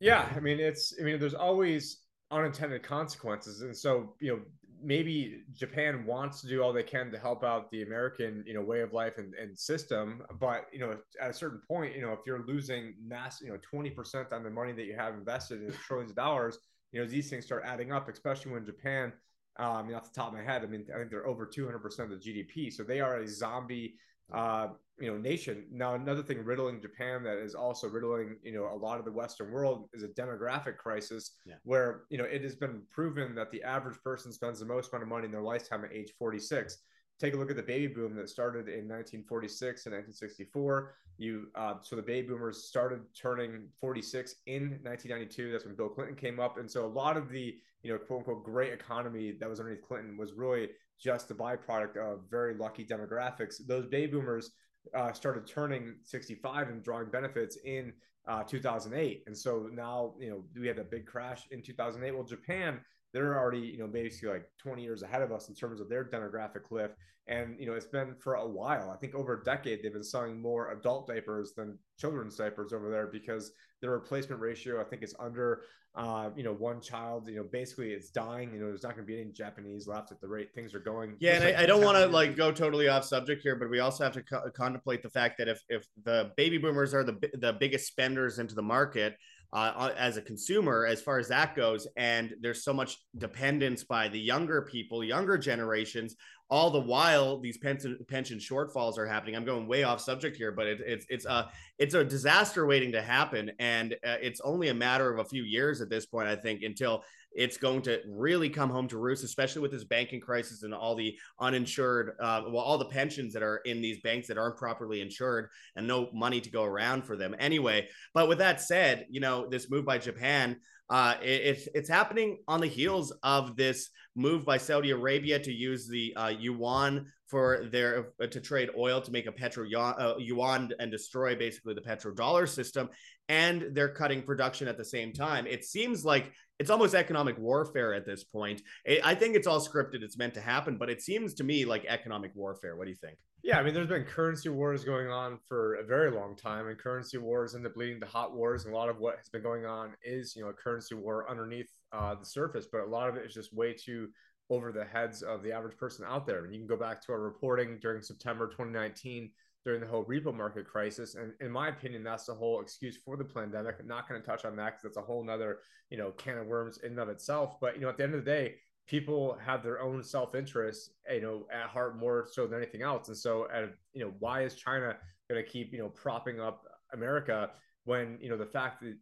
Yeah, 0.00 0.28
I 0.34 0.40
mean 0.40 0.60
it's 0.60 0.92
I 1.00 1.04
mean 1.04 1.18
there's 1.18 1.34
always 1.34 2.02
unintended 2.30 2.82
consequences 2.82 3.62
and 3.62 3.74
so 3.74 4.14
you 4.20 4.36
know 4.36 4.40
maybe 4.82 5.42
Japan 5.54 6.04
wants 6.06 6.40
to 6.40 6.48
do 6.48 6.62
all 6.62 6.72
they 6.72 6.82
can 6.82 7.10
to 7.10 7.18
help 7.18 7.44
out 7.44 7.70
the 7.70 7.82
American, 7.82 8.44
you 8.46 8.54
know, 8.54 8.62
way 8.62 8.80
of 8.80 8.92
life 8.92 9.18
and, 9.18 9.34
and 9.34 9.58
system. 9.58 10.22
But, 10.40 10.66
you 10.72 10.78
know, 10.78 10.96
at 11.20 11.30
a 11.30 11.34
certain 11.34 11.60
point, 11.66 11.94
you 11.94 12.02
know, 12.02 12.12
if 12.12 12.20
you're 12.26 12.44
losing 12.46 12.94
mass, 13.04 13.40
you 13.40 13.48
know, 13.48 13.58
20% 13.72 14.32
on 14.32 14.42
the 14.42 14.50
money 14.50 14.72
that 14.72 14.84
you 14.84 14.94
have 14.96 15.14
invested 15.14 15.62
in 15.62 15.72
trillions 15.72 16.10
of 16.10 16.16
dollars, 16.16 16.58
you 16.92 17.00
know, 17.00 17.06
these 17.06 17.28
things 17.28 17.44
start 17.44 17.62
adding 17.66 17.92
up, 17.92 18.08
especially 18.08 18.52
when 18.52 18.64
Japan, 18.64 19.12
um, 19.58 19.76
I 19.76 19.82
mean, 19.82 19.94
off 19.94 20.12
the 20.12 20.20
top 20.20 20.28
of 20.28 20.34
my 20.34 20.44
head, 20.44 20.62
I 20.62 20.66
mean, 20.66 20.86
I 20.94 20.98
think 20.98 21.10
they're 21.10 21.26
over 21.26 21.46
200% 21.46 21.98
of 22.00 22.10
the 22.10 22.16
GDP. 22.16 22.72
So 22.72 22.82
they 22.82 23.00
are 23.00 23.18
a 23.18 23.28
zombie 23.28 23.96
uh, 24.32 24.68
you 25.00 25.10
know 25.10 25.16
nation. 25.16 25.64
Now 25.70 25.94
another 25.94 26.22
thing 26.22 26.44
riddling 26.44 26.80
Japan 26.80 27.22
that 27.24 27.38
is 27.38 27.54
also 27.54 27.88
riddling 27.88 28.36
you 28.42 28.52
know 28.52 28.68
a 28.72 28.76
lot 28.76 28.98
of 28.98 29.04
the 29.04 29.12
Western 29.12 29.50
world 29.50 29.88
is 29.92 30.02
a 30.02 30.08
demographic 30.08 30.76
crisis 30.76 31.36
yeah. 31.46 31.54
where 31.64 32.02
you 32.10 32.18
know 32.18 32.24
it 32.24 32.42
has 32.42 32.54
been 32.54 32.82
proven 32.90 33.34
that 33.34 33.50
the 33.50 33.62
average 33.62 33.98
person 34.02 34.32
spends 34.32 34.60
the 34.60 34.66
most 34.66 34.92
amount 34.92 35.02
of 35.02 35.08
money 35.08 35.26
in 35.26 35.32
their 35.32 35.42
lifetime 35.42 35.84
at 35.84 35.92
age 35.92 36.12
46. 36.18 36.78
Take 37.20 37.34
a 37.34 37.36
look 37.36 37.50
at 37.50 37.56
the 37.56 37.62
baby 37.62 37.92
boom 37.92 38.14
that 38.14 38.28
started 38.28 38.68
in 38.68 38.86
1946 38.86 39.86
and 39.86 39.94
1964. 39.94 40.94
You 41.16 41.48
uh, 41.54 41.74
so 41.82 41.96
the 41.96 42.02
baby 42.02 42.28
boomers 42.28 42.64
started 42.64 43.00
turning 43.20 43.68
46 43.80 44.36
in 44.46 44.78
1992. 44.82 45.52
That's 45.52 45.64
when 45.64 45.74
Bill 45.74 45.88
Clinton 45.88 46.16
came 46.16 46.38
up, 46.38 46.58
and 46.58 46.70
so 46.70 46.84
a 46.84 46.86
lot 46.86 47.16
of 47.16 47.28
the 47.28 47.56
you 47.82 47.92
know 47.92 47.98
quote 47.98 48.20
unquote 48.20 48.44
great 48.44 48.72
economy 48.72 49.36
that 49.40 49.48
was 49.48 49.60
underneath 49.60 49.86
Clinton 49.86 50.16
was 50.16 50.32
really 50.32 50.68
just 51.00 51.30
a 51.30 51.34
byproduct 51.34 51.96
of 51.96 52.20
very 52.30 52.54
lucky 52.54 52.84
demographics. 52.84 53.56
Those 53.66 53.86
baby 53.86 54.12
boomers 54.12 54.50
uh, 54.94 55.12
started 55.12 55.46
turning 55.46 55.96
65 56.02 56.68
and 56.68 56.82
drawing 56.82 57.10
benefits 57.10 57.56
in 57.64 57.92
uh, 58.28 58.42
2008. 58.42 59.24
And 59.26 59.36
so 59.36 59.68
now, 59.72 60.14
you 60.18 60.30
know, 60.30 60.44
we 60.58 60.66
had 60.66 60.78
a 60.78 60.84
big 60.84 61.06
crash 61.06 61.46
in 61.50 61.62
2008. 61.62 62.14
Well, 62.14 62.24
Japan, 62.24 62.80
they're 63.12 63.38
already, 63.38 63.60
you 63.60 63.78
know, 63.78 63.86
basically 63.86 64.30
like 64.30 64.50
20 64.58 64.82
years 64.82 65.02
ahead 65.02 65.22
of 65.22 65.32
us 65.32 65.48
in 65.48 65.54
terms 65.54 65.80
of 65.80 65.88
their 65.88 66.04
demographic 66.04 66.64
cliff. 66.64 66.90
And, 67.26 67.56
you 67.58 67.66
know, 67.66 67.74
it's 67.74 67.86
been 67.86 68.14
for 68.14 68.34
a 68.34 68.46
while. 68.46 68.90
I 68.90 68.96
think 68.96 69.14
over 69.14 69.40
a 69.40 69.44
decade, 69.44 69.82
they've 69.82 69.92
been 69.92 70.02
selling 70.02 70.40
more 70.40 70.72
adult 70.72 71.06
diapers 71.06 71.52
than 71.52 71.78
children's 71.98 72.36
diapers 72.36 72.72
over 72.72 72.90
there 72.90 73.06
because 73.06 73.52
the 73.82 73.90
replacement 73.90 74.40
ratio, 74.40 74.80
I 74.80 74.84
think, 74.84 75.02
is 75.02 75.14
under, 75.20 75.62
uh, 75.94 76.30
you 76.36 76.42
know, 76.42 76.54
one 76.54 76.80
child. 76.80 77.28
You 77.28 77.36
know, 77.36 77.44
basically, 77.44 77.92
it's 77.92 78.08
dying. 78.08 78.52
You 78.54 78.60
know, 78.60 78.66
there's 78.68 78.82
not 78.82 78.94
going 78.94 79.06
to 79.06 79.12
be 79.12 79.20
any 79.20 79.30
Japanese 79.30 79.86
left 79.86 80.10
at 80.10 80.22
the 80.22 80.28
rate 80.28 80.54
things 80.54 80.74
are 80.74 80.80
going. 80.80 81.16
Yeah, 81.20 81.34
and 81.34 81.44
I, 81.44 81.64
I, 81.64 81.66
don't 81.66 81.82
want 81.82 81.98
to 81.98 82.06
like 82.06 82.34
go 82.34 82.50
totally 82.50 82.88
off 82.88 83.04
subject 83.04 83.42
here, 83.42 83.56
but 83.56 83.68
we 83.68 83.80
also 83.80 84.04
have 84.04 84.14
to 84.14 84.22
co- 84.22 84.50
contemplate 84.54 85.02
the 85.02 85.10
fact 85.10 85.36
that 85.38 85.48
if 85.48 85.62
if 85.68 85.86
the 86.04 86.32
baby 86.36 86.56
boomers 86.56 86.94
are 86.94 87.04
the 87.04 87.18
the 87.34 87.52
biggest 87.52 87.86
spenders 87.86 88.38
into 88.38 88.54
the 88.54 88.62
market. 88.62 89.16
Uh, 89.50 89.90
as 89.96 90.18
a 90.18 90.22
consumer, 90.22 90.84
as 90.84 91.00
far 91.00 91.18
as 91.18 91.28
that 91.28 91.56
goes, 91.56 91.86
and 91.96 92.34
there's 92.42 92.62
so 92.62 92.72
much 92.72 92.98
dependence 93.16 93.82
by 93.82 94.06
the 94.06 94.20
younger 94.20 94.60
people, 94.60 95.02
younger 95.02 95.38
generations 95.38 96.16
all 96.50 96.70
the 96.70 96.80
while 96.80 97.38
these 97.38 97.58
pension 97.58 97.98
pension 98.08 98.38
shortfalls 98.38 98.96
are 98.96 99.06
happening. 99.06 99.36
I'm 99.36 99.44
going 99.44 99.66
way 99.66 99.82
off 99.82 100.00
subject 100.00 100.36
here 100.36 100.52
but 100.52 100.66
it, 100.66 100.80
it's 100.84 101.06
it's 101.08 101.26
a 101.26 101.50
it's 101.78 101.94
a 101.94 102.04
disaster 102.04 102.66
waiting 102.66 102.92
to 102.92 103.02
happen. 103.02 103.52
And 103.58 103.94
uh, 103.94 104.16
it's 104.22 104.40
only 104.40 104.68
a 104.68 104.74
matter 104.74 105.12
of 105.12 105.18
a 105.18 105.28
few 105.28 105.42
years 105.42 105.80
at 105.80 105.90
this 105.90 106.06
point 106.06 106.28
i 106.28 106.36
think 106.36 106.62
until 106.62 107.04
it's 107.38 107.56
going 107.56 107.80
to 107.80 108.00
really 108.08 108.50
come 108.50 108.68
home 108.68 108.88
to 108.88 108.98
roost 108.98 109.24
especially 109.24 109.62
with 109.62 109.70
this 109.70 109.84
banking 109.84 110.20
crisis 110.20 110.64
and 110.64 110.74
all 110.74 110.94
the 110.94 111.16
uninsured 111.40 112.16
uh, 112.20 112.42
well 112.48 112.62
all 112.62 112.76
the 112.76 112.84
pensions 112.84 113.32
that 113.32 113.42
are 113.42 113.58
in 113.58 113.80
these 113.80 114.00
banks 114.00 114.26
that 114.28 114.36
aren't 114.36 114.56
properly 114.56 115.00
insured 115.00 115.48
and 115.76 115.86
no 115.86 116.10
money 116.12 116.40
to 116.40 116.50
go 116.50 116.64
around 116.64 117.04
for 117.04 117.16
them 117.16 117.34
anyway. 117.38 117.88
But 118.12 118.28
with 118.28 118.38
that 118.38 118.60
said 118.60 119.06
you 119.08 119.20
know 119.20 119.46
this 119.48 119.70
move 119.70 119.84
by 119.84 119.98
japan 119.98 120.56
uh, 120.90 121.14
it, 121.22 121.26
it's 121.26 121.68
it's 121.74 121.88
happening 121.88 122.38
on 122.48 122.60
the 122.60 122.66
heels 122.66 123.12
of 123.22 123.56
this 123.56 123.90
move 124.16 124.44
by 124.44 124.56
Saudi 124.56 124.90
Arabia 124.90 125.38
to 125.38 125.52
use 125.52 125.86
the 125.86 126.14
uh, 126.16 126.28
yuan 126.28 127.06
for 127.26 127.68
their 127.70 128.12
uh, 128.22 128.26
to 128.26 128.40
trade 128.40 128.70
oil 128.76 129.00
to 129.00 129.12
make 129.12 129.26
a 129.26 129.32
petro 129.32 129.66
uh, 129.70 130.14
yuan 130.18 130.72
and 130.80 130.90
destroy 130.90 131.36
basically 131.36 131.74
the 131.74 131.80
petrodollar 131.80 132.48
system, 132.48 132.88
and 133.28 133.68
they're 133.72 133.88
cutting 133.92 134.22
production 134.22 134.68
at 134.68 134.76
the 134.76 134.84
same 134.84 135.12
time. 135.12 135.46
It 135.46 135.64
seems 135.64 136.04
like 136.04 136.32
it's 136.58 136.70
almost 136.70 136.94
economic 136.94 137.38
warfare 137.38 137.94
at 137.94 138.06
this 138.06 138.24
point. 138.24 138.62
I 139.04 139.14
think 139.14 139.36
it's 139.36 139.46
all 139.46 139.60
scripted; 139.60 140.02
it's 140.02 140.18
meant 140.18 140.34
to 140.34 140.40
happen, 140.40 140.76
but 140.76 140.90
it 140.90 141.02
seems 141.02 141.34
to 141.34 141.44
me 141.44 141.64
like 141.64 141.84
economic 141.86 142.32
warfare. 142.34 142.76
What 142.76 142.84
do 142.84 142.90
you 142.90 142.96
think? 142.96 143.18
Yeah, 143.44 143.58
I 143.58 143.62
mean, 143.62 143.72
there's 143.72 143.88
been 143.88 144.04
currency 144.04 144.48
wars 144.48 144.84
going 144.84 145.08
on 145.08 145.38
for 145.48 145.76
a 145.76 145.84
very 145.84 146.10
long 146.10 146.36
time, 146.36 146.66
and 146.66 146.76
currency 146.76 147.18
wars 147.18 147.54
end 147.54 147.66
up 147.66 147.76
leading 147.76 148.00
to 148.00 148.06
hot 148.06 148.34
wars. 148.34 148.64
And 148.64 148.74
a 148.74 148.76
lot 148.76 148.88
of 148.88 148.98
what 148.98 149.16
has 149.16 149.28
been 149.28 149.42
going 149.42 149.64
on 149.64 149.94
is, 150.02 150.34
you 150.34 150.42
know, 150.42 150.50
a 150.50 150.52
currency 150.52 150.96
war 150.96 151.30
underneath 151.30 151.70
uh, 151.92 152.16
the 152.16 152.26
surface, 152.26 152.66
but 152.70 152.82
a 152.82 152.86
lot 152.86 153.08
of 153.08 153.16
it 153.16 153.24
is 153.24 153.32
just 153.32 153.54
way 153.54 153.74
too 153.74 154.08
over 154.50 154.72
the 154.72 154.84
heads 154.84 155.22
of 155.22 155.42
the 155.42 155.52
average 155.52 155.76
person 155.76 156.04
out 156.08 156.26
there. 156.26 156.44
And 156.44 156.52
you 156.52 156.60
can 156.60 156.66
go 156.66 156.76
back 156.76 157.00
to 157.02 157.12
our 157.12 157.20
reporting 157.20 157.78
during 157.80 158.02
September 158.02 158.48
2019 158.48 159.30
during 159.68 159.82
the 159.82 159.86
whole 159.86 160.06
repo 160.06 160.34
market 160.34 160.66
crisis. 160.66 161.14
And 161.14 161.34
in 161.40 161.50
my 161.50 161.68
opinion, 161.68 162.02
that's 162.02 162.24
the 162.24 162.32
whole 162.32 162.62
excuse 162.62 162.96
for 162.96 163.18
the 163.18 163.24
pandemic. 163.24 163.76
I'm 163.78 163.86
not 163.86 164.08
going 164.08 164.18
to 164.18 164.26
touch 164.26 164.46
on 164.46 164.56
that 164.56 164.70
because 164.70 164.82
that's 164.82 164.96
a 164.96 165.02
whole 165.02 165.22
nother, 165.22 165.58
you 165.90 165.98
know, 165.98 166.10
can 166.12 166.38
of 166.38 166.46
worms 166.46 166.78
in 166.78 166.92
and 166.92 166.98
of 166.98 167.10
itself. 167.10 167.60
But, 167.60 167.74
you 167.74 167.82
know, 167.82 167.90
at 167.90 167.98
the 167.98 168.04
end 168.04 168.14
of 168.14 168.24
the 168.24 168.30
day, 168.30 168.54
people 168.86 169.36
have 169.44 169.62
their 169.62 169.82
own 169.82 170.02
self-interest, 170.02 170.92
eh, 171.06 171.16
you 171.16 171.20
know, 171.20 171.46
at 171.52 171.68
heart 171.68 171.98
more 171.98 172.26
so 172.32 172.46
than 172.46 172.56
anything 172.62 172.80
else. 172.80 173.08
And 173.08 173.16
so, 173.16 173.46
at, 173.52 173.74
you 173.92 174.02
know, 174.02 174.14
why 174.20 174.40
is 174.42 174.54
China 174.54 174.96
going 175.28 175.44
to 175.44 175.46
keep, 175.46 175.70
you 175.74 175.80
know, 175.80 175.90
propping 175.90 176.40
up 176.40 176.64
America 176.94 177.50
when, 177.84 178.16
you 178.22 178.30
know, 178.30 178.38
the 178.38 178.46
fact 178.46 178.82
that 178.82 178.96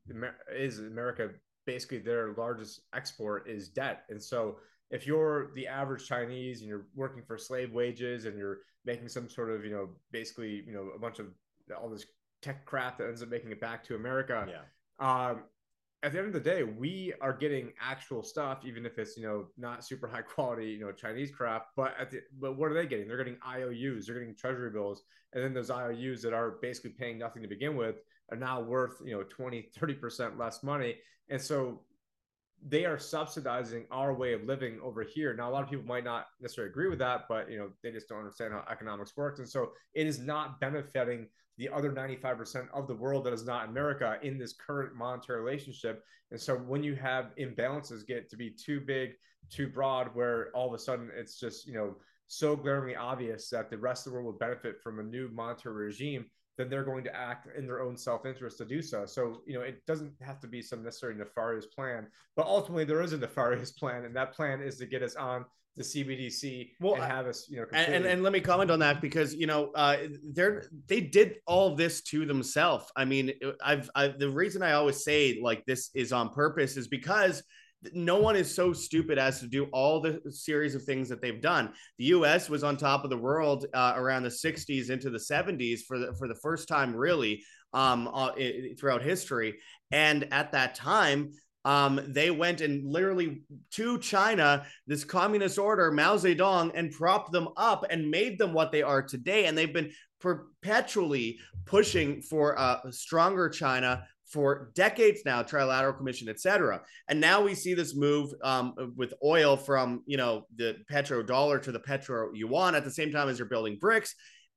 is 0.52 0.80
America 0.80 1.30
basically 1.64 1.98
their 1.98 2.34
largest 2.36 2.80
export 2.92 3.48
is 3.48 3.68
debt. 3.68 4.02
And 4.08 4.20
so 4.20 4.56
if 4.90 5.06
you're 5.06 5.52
the 5.54 5.68
average 5.68 6.08
Chinese 6.08 6.60
and 6.60 6.68
you're 6.68 6.86
working 6.96 7.22
for 7.22 7.38
slave 7.38 7.72
wages 7.72 8.24
and 8.24 8.36
you're 8.36 8.58
making 8.86 9.08
some 9.08 9.28
sort 9.28 9.50
of, 9.50 9.64
you 9.64 9.70
know, 9.70 9.88
basically, 10.12 10.62
you 10.66 10.72
know, 10.72 10.88
a 10.94 10.98
bunch 10.98 11.18
of 11.18 11.26
all 11.76 11.90
this 11.90 12.06
tech 12.40 12.64
crap 12.64 12.98
that 12.98 13.08
ends 13.08 13.22
up 13.22 13.28
making 13.28 13.50
it 13.50 13.60
back 13.60 13.84
to 13.84 13.96
America. 13.96 14.46
Yeah. 14.48 14.60
Um, 14.98 15.42
at 16.02 16.12
the 16.12 16.18
end 16.18 16.28
of 16.28 16.32
the 16.32 16.40
day, 16.40 16.62
we 16.62 17.12
are 17.20 17.32
getting 17.32 17.72
actual 17.80 18.22
stuff, 18.22 18.60
even 18.64 18.86
if 18.86 18.98
it's 18.98 19.16
you 19.16 19.24
know 19.24 19.46
not 19.58 19.84
super 19.84 20.06
high 20.06 20.22
quality, 20.22 20.66
you 20.66 20.78
know 20.78 20.92
Chinese 20.92 21.30
crap. 21.30 21.68
But 21.74 21.94
at 21.98 22.10
the, 22.10 22.20
but 22.38 22.56
what 22.56 22.70
are 22.70 22.74
they 22.74 22.86
getting? 22.86 23.08
They're 23.08 23.16
getting 23.16 23.38
IOUs, 23.46 24.06
they're 24.06 24.18
getting 24.18 24.34
treasury 24.34 24.70
bills, 24.70 25.02
and 25.32 25.42
then 25.42 25.52
those 25.52 25.70
IOUs 25.70 26.22
that 26.22 26.32
are 26.32 26.58
basically 26.62 26.90
paying 26.90 27.18
nothing 27.18 27.42
to 27.42 27.48
begin 27.48 27.76
with 27.76 27.96
are 28.30 28.36
now 28.36 28.60
worth 28.60 29.00
you 29.04 29.16
know 29.16 29.24
20, 29.24 29.70
30 29.76 29.94
percent 29.94 30.38
less 30.38 30.62
money. 30.62 30.96
And 31.28 31.40
so 31.40 31.80
they 32.68 32.84
are 32.84 32.98
subsidizing 32.98 33.86
our 33.92 34.12
way 34.12 34.32
of 34.32 34.42
living 34.44 34.80
over 34.82 35.04
here. 35.04 35.34
Now, 35.34 35.48
a 35.48 35.52
lot 35.52 35.62
of 35.62 35.70
people 35.70 35.84
might 35.84 36.04
not 36.04 36.26
necessarily 36.40 36.70
agree 36.70 36.88
with 36.88 36.98
that, 36.98 37.26
but 37.28 37.48
you 37.50 37.58
know, 37.58 37.70
they 37.82 37.92
just 37.92 38.08
don't 38.08 38.18
understand 38.18 38.52
how 38.52 38.64
economics 38.70 39.16
works. 39.16 39.38
And 39.38 39.48
so 39.48 39.70
it 39.94 40.06
is 40.06 40.18
not 40.18 40.58
benefiting 40.60 41.28
the 41.58 41.68
other 41.68 41.92
95% 41.92 42.66
of 42.74 42.88
the 42.88 42.94
world 42.94 43.24
that 43.24 43.32
is 43.32 43.46
not 43.46 43.68
America 43.68 44.18
in 44.22 44.36
this 44.36 44.52
current 44.54 44.94
monetary 44.96 45.40
relationship. 45.40 46.02
And 46.32 46.40
so 46.40 46.56
when 46.56 46.82
you 46.82 46.96
have 46.96 47.30
imbalances 47.38 48.06
get 48.06 48.28
to 48.30 48.36
be 48.36 48.50
too 48.50 48.80
big, 48.80 49.12
too 49.48 49.68
broad, 49.68 50.10
where 50.14 50.50
all 50.52 50.66
of 50.66 50.74
a 50.74 50.78
sudden 50.78 51.08
it's 51.16 51.38
just, 51.38 51.66
you 51.66 51.74
know, 51.74 51.94
so 52.26 52.56
glaringly 52.56 52.96
obvious 52.96 53.48
that 53.50 53.70
the 53.70 53.78
rest 53.78 54.06
of 54.06 54.12
the 54.12 54.14
world 54.14 54.26
will 54.26 54.38
benefit 54.38 54.82
from 54.82 54.98
a 54.98 55.02
new 55.04 55.28
monetary 55.32 55.86
regime, 55.86 56.26
then 56.56 56.68
they're 56.68 56.84
going 56.84 57.04
to 57.04 57.14
act 57.14 57.48
in 57.56 57.66
their 57.66 57.80
own 57.80 57.96
self-interest 57.96 58.58
to 58.58 58.64
do 58.64 58.80
so. 58.82 59.06
So, 59.06 59.42
you 59.46 59.54
know, 59.54 59.60
it 59.60 59.84
doesn't 59.86 60.12
have 60.22 60.40
to 60.40 60.46
be 60.46 60.62
some 60.62 60.82
necessarily 60.82 61.18
nefarious 61.18 61.66
plan, 61.66 62.06
but 62.34 62.46
ultimately 62.46 62.84
there 62.84 63.02
is 63.02 63.12
a 63.12 63.18
nefarious 63.18 63.72
plan, 63.72 64.04
and 64.04 64.16
that 64.16 64.32
plan 64.32 64.60
is 64.60 64.76
to 64.78 64.86
get 64.86 65.02
us 65.02 65.16
on 65.16 65.44
the 65.76 65.82
CBDC 65.82 66.70
well, 66.80 66.94
and 66.94 67.04
have 67.04 67.26
us, 67.26 67.46
you 67.50 67.58
know, 67.58 67.66
and, 67.72 67.94
and, 67.94 68.06
and 68.06 68.22
let 68.22 68.32
me 68.32 68.40
comment 68.40 68.70
on 68.70 68.78
that 68.78 69.00
because 69.02 69.34
you 69.34 69.46
know 69.46 69.70
uh, 69.74 69.98
they're 70.32 70.64
they 70.86 71.00
did 71.00 71.36
all 71.46 71.76
this 71.76 72.00
to 72.02 72.24
themselves. 72.24 72.90
I 72.96 73.04
mean, 73.04 73.32
I've 73.62 73.90
I, 73.94 74.08
the 74.08 74.30
reason 74.30 74.62
I 74.62 74.72
always 74.72 75.04
say 75.04 75.38
like 75.42 75.66
this 75.66 75.90
is 75.94 76.12
on 76.12 76.30
purpose 76.30 76.78
is 76.78 76.88
because 76.88 77.42
no 77.92 78.18
one 78.18 78.36
is 78.36 78.52
so 78.54 78.72
stupid 78.72 79.18
as 79.18 79.40
to 79.40 79.46
do 79.46 79.66
all 79.72 80.00
the 80.00 80.20
series 80.30 80.74
of 80.74 80.82
things 80.82 81.08
that 81.08 81.20
they've 81.20 81.40
done. 81.40 81.72
The 81.98 82.06
U.S. 82.06 82.48
was 82.48 82.64
on 82.64 82.76
top 82.76 83.04
of 83.04 83.10
the 83.10 83.16
world 83.16 83.66
uh, 83.74 83.94
around 83.96 84.22
the 84.22 84.28
'60s 84.28 84.90
into 84.90 85.10
the 85.10 85.18
'70s 85.18 85.80
for 85.86 85.98
the 85.98 86.14
for 86.18 86.28
the 86.28 86.34
first 86.34 86.68
time, 86.68 86.94
really, 86.94 87.42
um, 87.72 88.08
uh, 88.12 88.32
throughout 88.78 89.02
history. 89.02 89.56
And 89.90 90.32
at 90.32 90.52
that 90.52 90.74
time, 90.74 91.32
um, 91.64 92.00
they 92.06 92.30
went 92.30 92.60
and 92.60 92.90
literally 92.90 93.42
to 93.72 93.98
China, 93.98 94.64
this 94.86 95.04
communist 95.04 95.58
order, 95.58 95.90
Mao 95.90 96.16
Zedong, 96.16 96.70
and 96.74 96.92
propped 96.92 97.32
them 97.32 97.48
up 97.56 97.84
and 97.90 98.10
made 98.10 98.38
them 98.38 98.52
what 98.52 98.70
they 98.70 98.82
are 98.82 99.02
today. 99.02 99.46
And 99.46 99.58
they've 99.58 99.72
been 99.72 99.90
perpetually 100.20 101.38
pushing 101.64 102.22
for 102.22 102.52
a 102.52 102.80
stronger 102.90 103.48
China, 103.48 104.06
for 104.26 104.70
decades 104.74 105.22
now, 105.24 105.42
Trilateral 105.42 105.96
Commission, 105.96 106.28
et 106.28 106.40
cetera. 106.40 106.82
And 107.08 107.20
now 107.20 107.42
we 107.42 107.54
see 107.54 107.74
this 107.74 107.94
move 107.94 108.30
um, 108.42 108.74
with 108.96 109.14
oil 109.24 109.56
from, 109.56 110.02
you 110.06 110.16
know, 110.16 110.46
the 110.56 110.76
petrodollar 110.90 111.62
to 111.62 111.72
the 111.72 111.80
petro 111.80 112.32
yuan 112.34 112.74
at 112.74 112.84
the 112.84 112.90
same 112.90 113.12
time 113.12 113.28
as 113.28 113.38
you're 113.38 113.48
building 113.48 113.78
BRICS. 113.78 114.10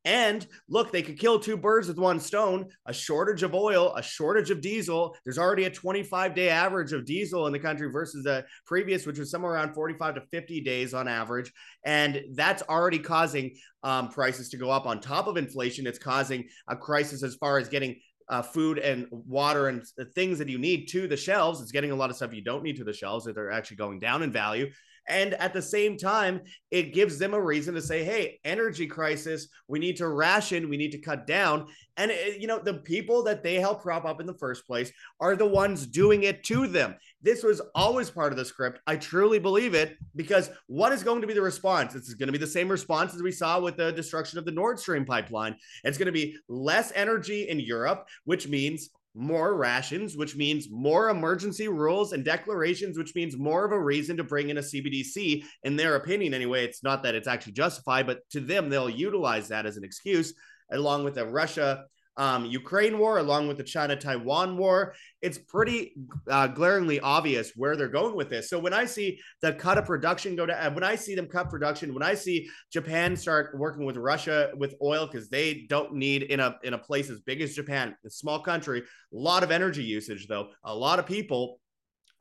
And 0.06 0.48
look, 0.70 0.92
they 0.92 1.02
could 1.02 1.20
kill 1.20 1.40
two 1.40 1.58
birds 1.58 1.90
with 1.90 1.98
one 1.98 2.20
stone 2.22 2.68
a 2.86 2.94
shortage 2.94 3.44
of 3.44 3.54
oil, 3.54 3.94
a 3.96 4.02
shortage 4.02 4.50
of 4.50 4.62
diesel. 4.62 5.16
There's 5.26 5.38
already 5.38 5.66
a 5.66 5.70
25 5.70 6.34
day 6.34 6.50
average 6.50 6.94
of 6.94 7.06
diesel 7.06 7.48
in 7.48 7.54
the 7.54 7.60
country 7.60 7.92
versus 7.92 8.24
the 8.24 8.46
previous, 8.66 9.06
which 9.06 9.20
was 9.20 9.30
somewhere 9.30 9.54
around 9.54 9.74
45 9.74 10.16
to 10.16 10.22
50 10.22 10.62
days 10.62 10.94
on 10.94 11.08
average. 11.08 11.52
And 11.84 12.22
that's 12.34 12.64
already 12.64 13.00
causing 13.00 13.56
um, 13.84 14.10
prices 14.10 14.50
to 14.50 14.58
go 14.58 14.72
up. 14.72 14.86
On 14.86 15.02
top 15.02 15.28
of 15.28 15.36
inflation, 15.36 15.86
it's 15.86 16.00
causing 16.00 16.46
a 16.70 16.78
crisis 16.78 17.22
as 17.22 17.36
far 17.36 17.58
as 17.58 17.68
getting 17.68 18.00
uh, 18.29 18.41
food 18.41 18.77
and 18.77 19.07
water 19.12 19.67
and 19.67 19.83
things 20.13 20.38
that 20.38 20.50
you 20.50 20.57
need 20.57 20.88
to 20.89 21.07
the 21.07 21.17
shelves. 21.17 21.62
It's 21.62 21.71
getting 21.71 21.91
a 21.91 21.95
lot 21.95 22.09
of 22.09 22.15
stuff 22.15 22.33
you 22.33 22.43
don't 22.43 22.63
need 22.63 22.77
to 22.77 22.83
the 22.83 22.93
shelves 22.93 23.25
that 23.25 23.38
are 23.38 23.51
actually 23.51 23.77
going 23.77 24.00
down 24.00 24.24
in 24.24 24.31
value. 24.31 24.71
And 25.07 25.33
at 25.36 25.53
the 25.53 25.62
same 25.62 25.98
time, 25.98 26.41
it 26.69 26.93
gives 26.93 27.17
them 27.17 27.33
a 27.33 27.41
reason 27.41 27.74
to 27.74 27.81
say, 27.81 28.03
hey, 28.03 28.39
energy 28.45 28.86
crisis, 28.86 29.48
we 29.67 29.79
need 29.79 29.98
to 29.98 30.07
ration, 30.07 30.69
we 30.69 30.77
need 30.77 30.91
to 30.91 31.00
cut 31.00 31.25
down. 31.25 31.67
And, 31.98 32.12
eh, 32.12 32.36
you 32.39 32.45
know, 32.45 32.59
the 32.59 32.75
people 32.75 33.24
that 33.24 33.41
they 33.41 33.55
help 33.55 33.81
prop 33.81 34.05
up 34.05 34.21
in 34.21 34.27
the 34.27 34.38
first 34.38 34.67
place 34.67 34.91
are 35.19 35.36
the 35.36 35.48
ones 35.48 35.88
doing 35.88 36.24
it 36.24 36.43
to 36.45 36.67
them. 36.67 36.95
This 37.22 37.44
was 37.44 37.62
always 37.76 38.10
part 38.10 38.32
of 38.32 38.38
the 38.38 38.46
script. 38.46 38.80
I 38.88 38.96
truly 38.96 39.40
believe 39.40 39.74
it 39.74 39.98
because 40.16 40.50
what 40.68 40.94
is 40.94 41.04
going 41.04 41.22
to 41.22 41.28
be 41.28 41.34
the 41.34 41.42
response? 41.42 41.94
This 41.94 42.08
is 42.08 42.16
going 42.16 42.28
to 42.28 42.34
be 42.34 42.38
the 42.38 42.48
same 42.48 42.70
response 42.70 43.14
as 43.14 43.22
we 43.22 43.32
saw 43.32 43.60
with 43.60 43.76
the 43.76 43.92
destruction 43.92 44.40
of 44.40 44.46
the 44.46 44.52
Nord 44.52 44.80
Stream 44.80 45.06
pipeline. 45.06 45.56
It's 45.84 45.98
going 45.98 46.06
to 46.06 46.12
be 46.14 46.38
less 46.48 46.94
energy 46.96 47.50
in 47.50 47.60
Europe, 47.60 48.08
which 48.24 48.48
means 48.48 48.90
more 49.16 49.56
rations, 49.56 50.16
which 50.16 50.36
means 50.38 50.70
more 50.72 51.10
emergency 51.10 51.68
rules 51.68 52.14
and 52.14 52.24
declarations, 52.24 52.98
which 52.98 53.16
means 53.16 53.38
more 53.38 53.66
of 53.66 53.72
a 53.72 53.82
reason 53.82 54.16
to 54.16 54.24
bring 54.24 54.50
in 54.50 54.58
a 54.58 54.62
CBDC. 54.62 55.44
In 55.64 55.76
their 55.76 55.96
opinion, 55.96 56.34
anyway, 56.34 56.64
it's 56.64 56.84
not 56.84 57.04
that 57.04 57.16
it's 57.16 57.28
actually 57.28 57.54
justified, 57.54 58.08
but 58.08 58.22
to 58.30 58.40
them, 58.40 58.70
they'll 58.70 58.90
utilize 58.90 59.50
that 59.50 59.66
as 59.66 59.78
an 59.78 59.84
excuse, 59.84 60.34
along 60.72 61.04
with 61.04 61.16
the 61.16 61.26
Russia 61.26 61.86
um, 62.18 62.46
Ukraine 62.46 62.98
war, 62.98 63.18
along 63.18 63.48
with 63.48 63.58
the 63.58 63.63
China 63.63 63.96
Taiwan 63.96 64.58
war. 64.58 64.94
It's 65.22 65.38
pretty 65.38 65.94
uh, 66.30 66.48
glaringly 66.48 67.00
obvious 67.00 67.54
where 67.56 67.75
they're 67.75 67.88
going 67.88 68.16
with 68.16 68.30
this. 68.30 68.50
So 68.50 68.60
when 68.60 68.74
I 68.74 68.86
see 68.86 69.20
the 69.42 69.54
cut 69.54 69.78
of 69.78 69.86
production 69.86 70.36
go 70.36 70.46
to, 70.46 70.72
when 70.74 70.84
I 70.84 70.96
see 70.96 71.16
them 71.16 71.28
cut 71.28 71.50
production, 71.50 71.94
when 71.94 72.04
I 72.04 72.16
see 72.16 72.50
Japan 72.72 73.16
start 73.16 73.58
working 73.58 73.86
with 73.86 73.98
Russia 73.98 74.51
with 74.58 74.75
oil 74.82 75.08
because 75.08 75.30
they 75.30 75.66
don't 75.70 75.94
need 75.94 76.24
in 76.24 76.39
a 76.39 76.58
in 76.63 76.74
a 76.74 76.78
place 76.78 77.10
as 77.10 77.22
big 77.22 77.42
as 77.42 77.56
Japan, 77.56 77.96
a 78.06 78.10
small 78.10 78.42
country, 78.42 78.82
a 78.82 78.84
lot 79.12 79.44
of 79.44 79.51
energy 79.51 79.84
usage 79.84 80.28
though, 80.28 80.50
a 80.63 80.75
lot 80.75 81.00
of 81.00 81.06
people 81.06 81.60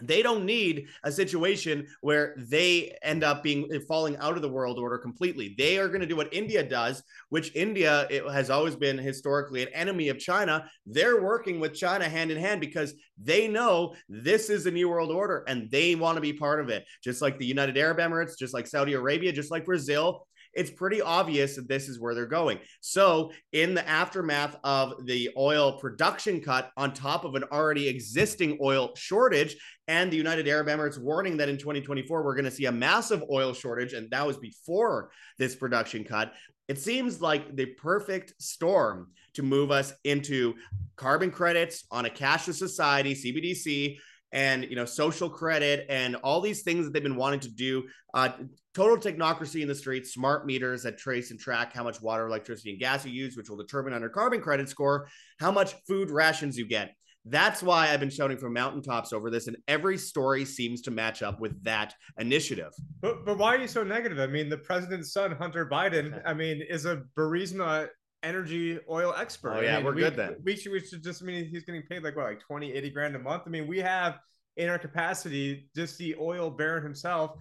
they 0.00 0.22
don't 0.22 0.44
need 0.44 0.88
a 1.04 1.10
situation 1.10 1.86
where 2.00 2.34
they 2.36 2.96
end 3.02 3.24
up 3.24 3.42
being 3.42 3.68
eh, 3.72 3.78
falling 3.86 4.16
out 4.18 4.36
of 4.36 4.42
the 4.42 4.48
world 4.48 4.78
order 4.78 4.98
completely. 4.98 5.54
They 5.58 5.78
are 5.78 5.88
going 5.88 6.00
to 6.00 6.06
do 6.06 6.16
what 6.16 6.32
India 6.32 6.62
does, 6.62 7.02
which 7.30 7.54
India 7.54 8.06
has 8.30 8.50
always 8.50 8.76
been 8.76 8.98
historically 8.98 9.62
an 9.62 9.68
enemy 9.72 10.08
of 10.08 10.18
China. 10.18 10.70
They're 10.86 11.22
working 11.22 11.60
with 11.60 11.74
China 11.74 12.08
hand 12.08 12.30
in 12.30 12.38
hand 12.38 12.60
because 12.60 12.94
they 13.20 13.48
know 13.48 13.94
this 14.08 14.50
is 14.50 14.66
a 14.66 14.70
new 14.70 14.88
world 14.88 15.10
order 15.10 15.44
and 15.48 15.70
they 15.70 15.94
want 15.94 16.16
to 16.16 16.22
be 16.22 16.32
part 16.32 16.60
of 16.60 16.68
it. 16.68 16.84
Just 17.02 17.20
like 17.20 17.38
the 17.38 17.46
United 17.46 17.76
Arab 17.76 17.98
Emirates, 17.98 18.38
just 18.38 18.54
like 18.54 18.66
Saudi 18.66 18.94
Arabia, 18.94 19.32
just 19.32 19.50
like 19.50 19.64
Brazil, 19.64 20.26
it's 20.58 20.70
pretty 20.70 21.00
obvious 21.00 21.56
that 21.56 21.68
this 21.68 21.88
is 21.88 22.00
where 22.00 22.14
they're 22.14 22.26
going. 22.26 22.58
So, 22.80 23.30
in 23.52 23.74
the 23.74 23.88
aftermath 23.88 24.56
of 24.64 25.06
the 25.06 25.30
oil 25.36 25.78
production 25.78 26.40
cut, 26.40 26.70
on 26.76 26.92
top 26.92 27.24
of 27.24 27.36
an 27.36 27.44
already 27.44 27.88
existing 27.88 28.58
oil 28.60 28.90
shortage, 28.96 29.56
and 29.86 30.10
the 30.10 30.16
United 30.16 30.48
Arab 30.48 30.66
Emirates 30.66 30.98
warning 31.00 31.36
that 31.38 31.48
in 31.48 31.56
2024 31.56 32.22
we're 32.22 32.34
going 32.34 32.44
to 32.44 32.50
see 32.50 32.66
a 32.66 32.72
massive 32.72 33.22
oil 33.30 33.54
shortage, 33.54 33.92
and 33.92 34.10
that 34.10 34.26
was 34.26 34.36
before 34.36 35.10
this 35.38 35.54
production 35.54 36.04
cut. 36.04 36.34
It 36.66 36.78
seems 36.78 37.22
like 37.22 37.56
the 37.56 37.66
perfect 37.66 38.34
storm 38.42 39.12
to 39.34 39.42
move 39.42 39.70
us 39.70 39.94
into 40.04 40.54
carbon 40.96 41.30
credits 41.30 41.86
on 41.90 42.04
a 42.04 42.10
cashless 42.10 42.56
society, 42.56 43.14
CBDC, 43.14 43.96
and 44.32 44.64
you 44.64 44.76
know 44.76 44.84
social 44.84 45.28
credit 45.28 45.86
and 45.88 46.16
all 46.16 46.40
these 46.40 46.62
things 46.62 46.84
that 46.84 46.92
they've 46.92 47.02
been 47.02 47.16
wanting 47.16 47.40
to 47.40 47.50
do 47.50 47.84
uh, 48.14 48.30
total 48.74 48.96
technocracy 48.96 49.62
in 49.62 49.68
the 49.68 49.74
streets 49.74 50.12
smart 50.12 50.46
meters 50.46 50.82
that 50.82 50.98
trace 50.98 51.30
and 51.30 51.40
track 51.40 51.72
how 51.72 51.82
much 51.82 52.00
water 52.02 52.26
electricity 52.26 52.70
and 52.70 52.80
gas 52.80 53.04
you 53.04 53.12
use 53.12 53.36
which 53.36 53.48
will 53.48 53.56
determine 53.56 53.92
on 53.92 54.00
your 54.00 54.10
carbon 54.10 54.40
credit 54.40 54.68
score 54.68 55.08
how 55.40 55.50
much 55.50 55.74
food 55.86 56.10
rations 56.10 56.56
you 56.56 56.66
get 56.66 56.92
that's 57.30 57.62
why 57.62 57.90
I've 57.90 58.00
been 58.00 58.10
shouting 58.10 58.38
from 58.38 58.54
mountaintops 58.54 59.12
over 59.12 59.30
this, 59.30 59.48
and 59.48 59.56
every 59.66 59.98
story 59.98 60.44
seems 60.44 60.80
to 60.82 60.90
match 60.90 61.22
up 61.22 61.40
with 61.40 61.62
that 61.64 61.94
initiative. 62.18 62.72
But 63.00 63.24
but 63.24 63.38
why 63.38 63.54
are 63.54 63.58
you 63.58 63.68
so 63.68 63.84
negative? 63.84 64.18
I 64.18 64.26
mean, 64.26 64.48
the 64.48 64.58
president's 64.58 65.12
son, 65.12 65.32
Hunter 65.32 65.68
Biden, 65.68 66.22
I 66.26 66.34
mean, 66.34 66.62
is 66.68 66.86
a 66.86 67.02
Burisma 67.16 67.88
energy 68.22 68.78
oil 68.88 69.14
expert. 69.16 69.54
Oh 69.56 69.60
yeah, 69.60 69.74
I 69.74 69.76
mean, 69.76 69.86
we're 69.86 69.94
we, 69.94 70.02
good 70.02 70.16
then. 70.16 70.36
We 70.44 70.56
should, 70.56 70.72
we 70.72 70.80
should 70.80 71.02
just 71.02 71.22
I 71.22 71.26
mean 71.26 71.46
he's 71.46 71.64
getting 71.64 71.82
paid 71.82 72.02
like 72.02 72.16
what 72.16 72.26
like 72.26 72.40
20, 72.40 72.72
80 72.72 72.90
grand 72.90 73.16
a 73.16 73.18
month. 73.18 73.44
I 73.46 73.50
mean, 73.50 73.66
we 73.66 73.78
have 73.78 74.18
in 74.56 74.68
our 74.68 74.78
capacity 74.78 75.68
just 75.74 75.98
the 75.98 76.16
oil 76.20 76.50
baron 76.50 76.82
himself 76.82 77.38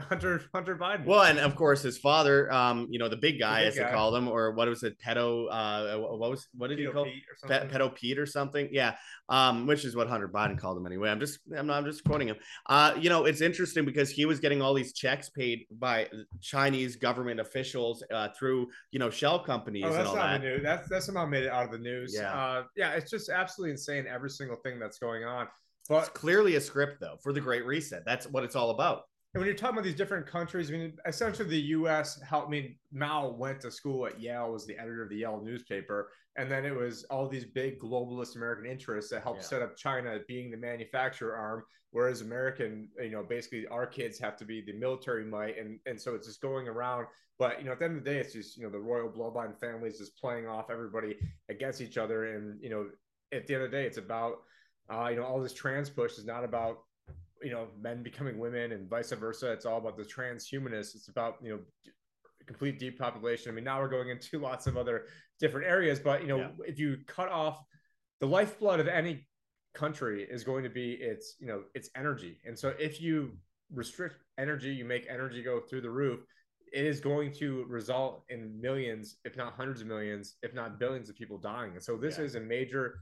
Hunter 0.00 0.42
Hunter 0.54 0.76
Biden. 0.76 1.04
Well, 1.04 1.22
and 1.22 1.38
of 1.38 1.54
course 1.56 1.82
his 1.82 1.98
father, 1.98 2.50
um, 2.52 2.86
you 2.90 2.98
know, 2.98 3.08
the 3.08 3.16
big 3.16 3.38
guy, 3.38 3.64
the 3.64 3.70
big 3.70 3.72
as 3.72 3.78
guy. 3.78 3.90
they 3.90 3.94
call 3.94 4.14
him, 4.14 4.28
or 4.28 4.52
what 4.52 4.68
was 4.68 4.82
it, 4.82 4.96
pedo? 4.98 5.46
Uh, 5.50 5.98
what 5.98 6.30
was 6.30 6.48
what 6.54 6.68
did 6.68 6.78
Pedo 6.78 6.86
he 6.86 6.92
call 6.92 7.04
Pete 7.04 7.22
Pe- 7.46 7.68
pedo 7.68 7.94
Pete 7.94 8.18
or 8.18 8.26
something? 8.26 8.68
Yeah, 8.72 8.96
um, 9.28 9.66
which 9.66 9.84
is 9.84 9.94
what 9.94 10.08
Hunter 10.08 10.28
Biden 10.28 10.58
called 10.58 10.78
him 10.78 10.86
anyway. 10.86 11.10
I'm 11.10 11.20
just 11.20 11.40
I'm 11.56 11.66
not 11.66 11.78
I'm 11.78 11.84
just 11.84 12.04
quoting 12.04 12.28
him. 12.28 12.36
Uh, 12.66 12.94
you 12.98 13.10
know, 13.10 13.24
it's 13.26 13.40
interesting 13.40 13.84
because 13.84 14.10
he 14.10 14.24
was 14.24 14.40
getting 14.40 14.62
all 14.62 14.74
these 14.74 14.92
checks 14.92 15.28
paid 15.28 15.66
by 15.70 16.08
Chinese 16.40 16.96
government 16.96 17.40
officials 17.40 18.02
uh, 18.12 18.28
through 18.38 18.68
you 18.90 18.98
know 18.98 19.10
shell 19.10 19.38
companies. 19.38 19.84
Oh, 19.86 19.92
that's 19.92 20.14
not 20.14 20.14
that. 20.14 20.40
the 20.40 20.48
news. 20.48 20.62
That's 20.62 20.88
that's 20.88 21.06
somehow 21.06 21.26
made 21.26 21.44
it 21.44 21.50
out 21.50 21.66
of 21.66 21.72
the 21.72 21.78
news. 21.78 22.14
Yeah, 22.14 22.32
uh, 22.32 22.62
yeah, 22.76 22.92
it's 22.92 23.10
just 23.10 23.28
absolutely 23.28 23.72
insane. 23.72 24.06
Every 24.08 24.30
single 24.30 24.56
thing 24.56 24.78
that's 24.78 24.98
going 24.98 25.24
on. 25.24 25.48
But 25.88 26.00
it's 26.00 26.08
clearly 26.10 26.56
a 26.56 26.60
script 26.60 27.00
though 27.00 27.16
for 27.22 27.32
the 27.32 27.40
Great 27.40 27.64
Reset. 27.64 28.04
That's 28.04 28.26
what 28.26 28.44
it's 28.44 28.56
all 28.56 28.70
about. 28.70 29.02
And 29.34 29.40
when 29.40 29.46
you're 29.46 29.56
talking 29.56 29.76
about 29.76 29.84
these 29.84 29.94
different 29.94 30.26
countries, 30.26 30.70
I 30.70 30.72
mean, 30.72 30.94
essentially 31.06 31.48
the 31.48 31.60
U.S. 31.60 32.20
helped. 32.22 32.48
I 32.48 32.50
mean, 32.50 32.76
Mao 32.92 33.28
went 33.28 33.60
to 33.60 33.70
school 33.70 34.06
at 34.06 34.18
Yale, 34.18 34.50
was 34.50 34.66
the 34.66 34.78
editor 34.78 35.02
of 35.02 35.10
the 35.10 35.16
Yale 35.16 35.42
newspaper, 35.44 36.10
and 36.36 36.50
then 36.50 36.64
it 36.64 36.74
was 36.74 37.04
all 37.04 37.28
these 37.28 37.44
big 37.44 37.78
globalist 37.78 38.36
American 38.36 38.64
interests 38.64 39.10
that 39.10 39.22
helped 39.22 39.42
yeah. 39.42 39.48
set 39.48 39.62
up 39.62 39.76
China 39.76 40.18
being 40.26 40.50
the 40.50 40.56
manufacturer 40.56 41.36
arm, 41.36 41.62
whereas 41.90 42.22
American, 42.22 42.88
you 43.02 43.10
know, 43.10 43.22
basically 43.22 43.66
our 43.66 43.86
kids 43.86 44.18
have 44.18 44.34
to 44.38 44.46
be 44.46 44.62
the 44.62 44.72
military 44.72 45.26
might, 45.26 45.58
and 45.58 45.78
and 45.84 46.00
so 46.00 46.14
it's 46.14 46.26
just 46.26 46.40
going 46.40 46.66
around. 46.66 47.06
But 47.38 47.58
you 47.58 47.66
know, 47.66 47.72
at 47.72 47.80
the 47.80 47.84
end 47.84 47.98
of 47.98 48.04
the 48.04 48.10
day, 48.10 48.18
it's 48.18 48.32
just 48.32 48.56
you 48.56 48.62
know 48.62 48.70
the 48.70 48.78
royal 48.78 49.10
bloodline 49.10 49.60
families 49.60 49.98
just 49.98 50.16
playing 50.16 50.46
off 50.46 50.70
everybody 50.70 51.16
against 51.50 51.82
each 51.82 51.98
other, 51.98 52.34
and 52.34 52.58
you 52.62 52.70
know, 52.70 52.86
at 53.30 53.46
the 53.46 53.54
end 53.54 53.64
of 53.64 53.70
the 53.70 53.76
day, 53.76 53.84
it's 53.84 53.98
about 53.98 54.38
uh, 54.90 55.08
you 55.10 55.16
know 55.16 55.24
all 55.24 55.38
this 55.38 55.52
trans 55.52 55.90
push 55.90 56.16
is 56.16 56.24
not 56.24 56.44
about 56.44 56.78
you 57.42 57.50
know 57.50 57.68
men 57.80 58.02
becoming 58.02 58.38
women 58.38 58.72
and 58.72 58.88
vice 58.88 59.12
versa. 59.12 59.52
It's 59.52 59.66
all 59.66 59.78
about 59.78 59.96
the 59.96 60.04
transhumanists. 60.04 60.94
It's 60.94 61.08
about 61.08 61.36
you 61.42 61.50
know 61.50 61.60
complete 62.46 62.78
depopulation. 62.78 63.50
I 63.50 63.54
mean 63.54 63.64
now 63.64 63.80
we're 63.80 63.88
going 63.88 64.10
into 64.10 64.38
lots 64.42 64.66
of 64.66 64.76
other 64.76 65.06
different 65.38 65.66
areas 65.66 66.00
but 66.00 66.22
you 66.22 66.28
know 66.28 66.38
yeah. 66.38 66.48
if 66.66 66.78
you 66.78 66.98
cut 67.06 67.28
off 67.28 67.62
the 68.20 68.26
lifeblood 68.26 68.80
of 68.80 68.88
any 68.88 69.26
country 69.74 70.26
is 70.28 70.42
going 70.42 70.64
to 70.64 70.70
be 70.70 70.92
its 70.92 71.36
you 71.38 71.46
know 71.46 71.62
its 71.74 71.90
energy. 71.96 72.38
And 72.44 72.58
so 72.58 72.74
if 72.78 73.00
you 73.00 73.32
restrict 73.72 74.16
energy 74.38 74.70
you 74.70 74.84
make 74.84 75.06
energy 75.10 75.42
go 75.42 75.60
through 75.60 75.82
the 75.82 75.90
roof 75.90 76.20
it 76.72 76.84
is 76.84 77.00
going 77.00 77.32
to 77.32 77.64
result 77.68 78.24
in 78.30 78.58
millions 78.60 79.16
if 79.24 79.36
not 79.36 79.52
hundreds 79.54 79.82
of 79.82 79.86
millions 79.86 80.36
if 80.42 80.54
not 80.54 80.78
billions 80.78 81.08
of 81.08 81.16
people 81.16 81.38
dying. 81.38 81.72
And 81.72 81.82
so 81.82 81.96
this 81.96 82.18
yeah. 82.18 82.24
is 82.24 82.34
a 82.34 82.40
major 82.40 83.00